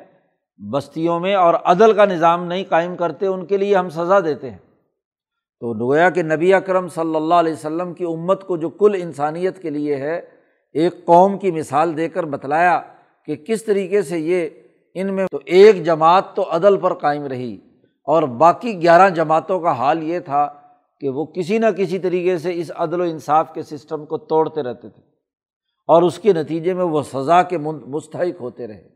بستیوں 0.72 1.20
میں 1.20 1.36
اور 1.36 1.54
عدل 1.54 1.94
کا 1.94 2.06
نظام 2.06 2.46
نہیں 2.46 2.64
قائم 2.70 2.96
کرتے، 2.96 3.28
ان 3.28 3.46
کے 3.46 3.58
لیے 3.58 3.76
ہم 3.76 3.90
سزا 3.90 4.20
دیتے 4.20 4.52
ہیں۔ 4.52 4.58
تو 5.60 5.88
گویا 5.88 6.10
کہ 6.10 6.24
نبی 6.24 6.54
اکرم 6.54 6.88
صلی 6.88 7.16
اللہ 7.16 7.36
علیہ 7.36 7.54
وسلم 7.54 7.94
کی 7.94 8.04
امت 8.04 8.48
کو 8.48 8.58
جو 8.58 8.70
کل 8.70 8.96
انسانیت 9.02 9.62
کے 9.62 9.70
لیے 9.70 9.96
ہے، 9.96 10.22
ایک 10.74 11.06
قوم 11.06 11.38
کی 11.38 11.52
مثال 11.52 11.98
دے 11.98 12.10
کر 12.10 12.24
بتلایا 12.24 12.82
کہ 13.26 13.36
کس 13.36 13.66
طریقے 13.66 14.02
سے 14.02 14.20
یہ 14.20 14.50
ان 15.02 15.14
میں 15.14 15.26
تو 15.32 15.40
ایک 15.46 15.84
جماعت 15.84 16.36
تو 16.36 16.46
عدل 16.50 16.78
پر 16.78 16.94
قائم 16.94 17.24
رہی 17.24 17.58
اور 18.04 18.24
باقی 18.24 18.82
گیارہ 18.82 19.10
جماعتوں 19.10 19.60
کا 19.60 19.72
حال 19.72 20.04
یہ 20.04 20.20
تھا 20.20 20.48
کہ 21.00 21.10
وہ 21.10 21.26
کسی 21.26 21.58
نہ 21.58 21.66
کسی 21.78 22.00
طریقے 22.00 22.38
سے 22.38 22.60
اس 22.60 22.72
عدل 22.76 23.02
و 23.02 23.04
انصاف 23.04 23.54
کے 23.54 23.64
سسٹم 23.64 24.06
کو 24.06 24.18
توڑتے 24.18 24.62
رہتے 24.62 24.90
تھے 24.90 25.02
اور 25.88 26.04
اس 26.04 26.20
کے 26.20 26.34
نتیجے 26.34 26.74
میں 26.74 26.84
وہ 26.84 27.02
سزا 27.02 27.42
کے 27.44 27.58
مستحق 27.58 28.42
ہوتے 28.42 28.68
رہے۔ 28.68 28.90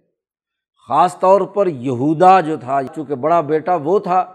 خاص 0.88 1.20
طور 1.20 1.42
پر 1.42 1.68
یہودا 1.68 2.40
جو 2.40 2.58
تھا، 2.58 2.80
چونکہ 2.96 3.16
بڑا 3.16 3.42
بیٹا 3.42 3.76
وہ 3.76 4.00
تھا، 4.00 4.34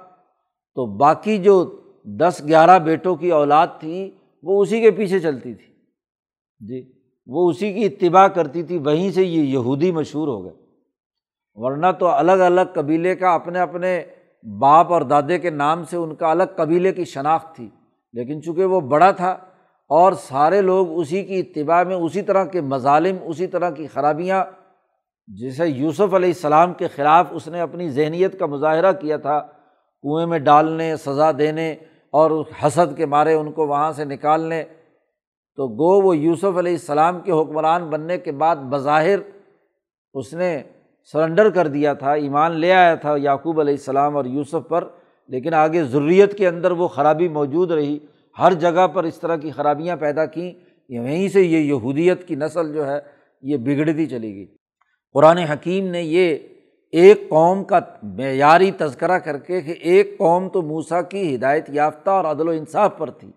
تو 0.74 0.87
باقی 0.87 1.38
جو 1.38 1.76
دس 2.04 2.42
گیارہ 2.48 2.78
بیٹوں 2.78 3.16
کی 3.16 3.31
اولاد 3.31 3.66
تھی، 3.81 4.11
وہ 4.42 4.62
اسی 4.62 4.81
کے 4.81 4.90
پیچھے 4.90 5.20
چلتی 5.20 5.54
تھی۔ 5.54 5.72
جی 6.61 6.92
وہ 7.26 7.50
اسی 7.50 7.72
کی 7.72 7.85
اتباع 7.85 8.26
کرتی 8.26 8.62
تھی، 8.62 8.78
وہیں 8.78 9.11
سے 9.11 9.24
یہ 9.24 9.42
یہودی 9.42 9.92
مشہور 9.92 10.28
ہو 10.28 10.44
گئے۔ 10.44 10.67
ورنہ 11.60 11.86
تو 11.98 12.08
الگ 12.08 12.32
الگ 12.32 12.60
قبیلے 12.74 13.16
کا 13.16 13.34
اپنے 13.34 13.58
اپنے 13.58 14.04
باپ 14.60 14.92
اور 14.92 15.02
دادے 15.02 15.38
کے 15.38 15.50
نام 15.50 15.84
سے 15.84 15.96
ان 15.96 16.14
کا 16.14 16.30
الگ 16.30 16.42
قبیلے 16.56 16.92
کی 16.92 17.04
شناخت 17.04 17.56
تھی۔ 17.56 17.70
لیکن 18.12 18.42
چونکہ 18.42 18.64
وہ 18.64 18.80
بڑا 18.80 19.10
تھا 19.10 19.30
اور 19.88 20.12
سارے 20.12 20.62
لوگ 20.62 20.98
اسی 20.98 21.22
کی 21.22 21.40
اتباع 21.40 21.82
میں 21.82 21.96
اسی 21.96 22.22
طرح 22.22 22.44
کے 22.44 22.60
مظالم، 22.60 23.16
اسی 23.24 23.46
طرح 23.46 23.70
کی 23.70 23.86
خرابیاں، 23.86 24.44
جیسے 25.26 25.66
یوسف 25.66 26.14
علیہ 26.14 26.28
السلام 26.28 26.72
کے 26.72 26.88
خلاف 26.88 27.26
اس 27.30 27.48
نے 27.48 27.60
اپنی 27.60 27.88
ذہنیت 27.88 28.38
کا 28.38 28.46
مظاہرہ 28.46 28.92
کیا 28.92 29.16
تھا، 29.16 29.38
کنویں 30.02 30.26
میں 30.26 30.38
ڈالنے، 30.38 30.96
سزا 30.96 31.30
دینے 31.38 31.72
اور 32.12 32.30
حسد 32.62 32.96
کے 32.96 33.06
مارے 33.06 33.34
ان 33.34 33.52
کو 33.52 33.66
وہاں 33.66 33.92
سے 33.92 34.04
نکالنے۔ 34.04 34.64
تو 35.56 35.68
گو 35.68 36.02
وہ 36.02 36.16
یوسف 36.16 36.58
علیہ 36.58 36.72
السلام 36.72 37.20
کے 37.20 37.32
حکمران 37.32 37.84
بننے 37.84 38.18
کے 38.18 38.32
بعد 38.32 38.56
بظاہر 38.56 39.18
اس 40.14 40.34
نے 40.34 40.62
سرنڈر 41.12 41.48
کر 41.50 41.66
دیا 41.68 41.92
تھا، 41.94 42.12
ایمان 42.12 42.58
لے 42.60 42.72
آیا 42.72 42.94
تھا 42.94 43.14
یعقوب 43.18 43.60
علیہ 43.60 43.74
السلام 43.74 44.16
اور 44.16 44.24
یوسف 44.26 44.68
پر، 44.68 44.84
لیکن 45.30 45.54
آگے 45.54 45.82
ضروریت 45.84 46.36
کے 46.38 46.48
اندر 46.48 46.70
وہ 46.70 46.88
خرابی 46.88 47.28
موجود 47.30 47.70
رہی۔ 47.70 47.98
ہر 48.36 48.52
جگہ 48.54 48.86
پر 48.86 49.04
اس 49.04 49.18
طرح 49.20 49.36
کی 49.36 49.50
خرابیاں 49.50 49.96
پیدا 49.96 50.24
کیں، 50.26 50.52
وہیں 50.90 51.28
سے 51.28 51.42
یہ 51.42 51.58
یہودیت 51.58 52.26
کی 52.28 52.34
نسل 52.36 52.72
جو 52.74 52.86
ہے، 52.86 52.98
یہ 53.42 53.56
بگڑتی 53.58 54.06
چلی 54.06 54.34
گئی۔ 54.34 54.46
قرآن 55.14 55.38
حکیم 55.38 55.86
نے 55.86 56.02
یہ 56.02 56.38
ایک 56.92 57.28
قوم 57.28 57.64
کا 57.64 57.78
معیاری 58.16 58.70
تذکرہ 58.78 59.18
کر 59.18 59.38
کے 59.38 59.60
کہ 59.60 59.74
ایک 59.82 60.16
قوم 60.18 60.48
تو 60.48 60.62
موسا 60.62 61.00
کی 61.02 61.34
ہدایت 61.34 61.68
یافتہ 61.70 62.10
اور 62.10 62.24
عدل 62.24 62.48
و 62.48 62.52
انصاف 62.52 62.96
پر 62.98 63.10
تھی، 63.10 63.28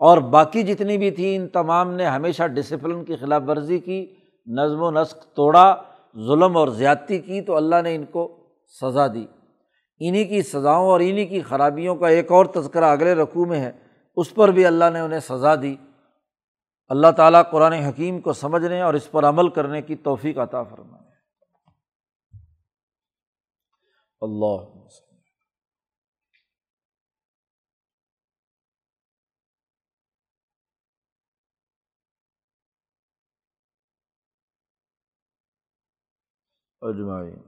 اور 0.00 0.18
باقی 0.30 0.62
جتنی 0.62 0.96
بھی 0.98 1.10
تھیں، 1.10 1.34
ان 1.36 1.46
تمام 1.48 1.92
نے 1.94 2.06
ہمیشہ 2.06 2.46
ڈسپلن 2.48 3.04
کی 3.04 3.16
خلاف 3.16 3.42
ورزی 3.48 3.78
کی، 3.78 4.04
نظم 4.46 4.82
و 4.82 4.90
نسق 4.90 5.24
توڑا۔ 5.36 5.74
ظلم 6.16 6.56
اور 6.56 6.68
زیادتی 6.68 7.18
کی 7.18 7.40
تو 7.40 7.56
اللہ 7.56 7.82
نے 7.82 7.94
ان 7.94 8.04
کو 8.04 8.48
سزا 8.80 9.06
دی۔ 9.06 9.26
انہیں 9.98 10.24
کی 10.24 10.42
سزاؤں 10.42 10.86
اور 10.86 11.00
انہیں 11.00 11.26
کی 11.26 11.40
خرابیوں 11.40 11.96
کا 11.96 12.08
ایک 12.08 12.32
اور 12.32 12.46
تذکرہ 12.46 12.84
اگلے 12.84 13.14
رقوع 13.14 13.46
میں 13.46 13.60
ہے۔ 13.60 13.72
اس 14.16 14.34
پر 14.34 14.48
بھی 14.48 14.66
اللہ 14.66 14.84
نے 14.92 15.00
انہیں 15.00 15.20
سزا 15.20 15.54
دی۔ 15.54 15.76
اللہ 16.88 17.10
تعالیٰ 17.16 17.42
قرآن 17.50 17.72
حکیم 17.72 18.20
کو 18.20 18.32
سمجھنے 18.32 18.80
اور 18.80 18.94
اس 18.94 19.10
پر 19.10 19.24
عمل 19.24 19.48
کرنے 19.48 19.82
کی 19.82 19.96
توفیق 19.96 20.38
عطا 20.38 20.62
فرمائے۔ 20.62 21.02
اللہ 24.20 24.71
اجمائی 36.82 37.42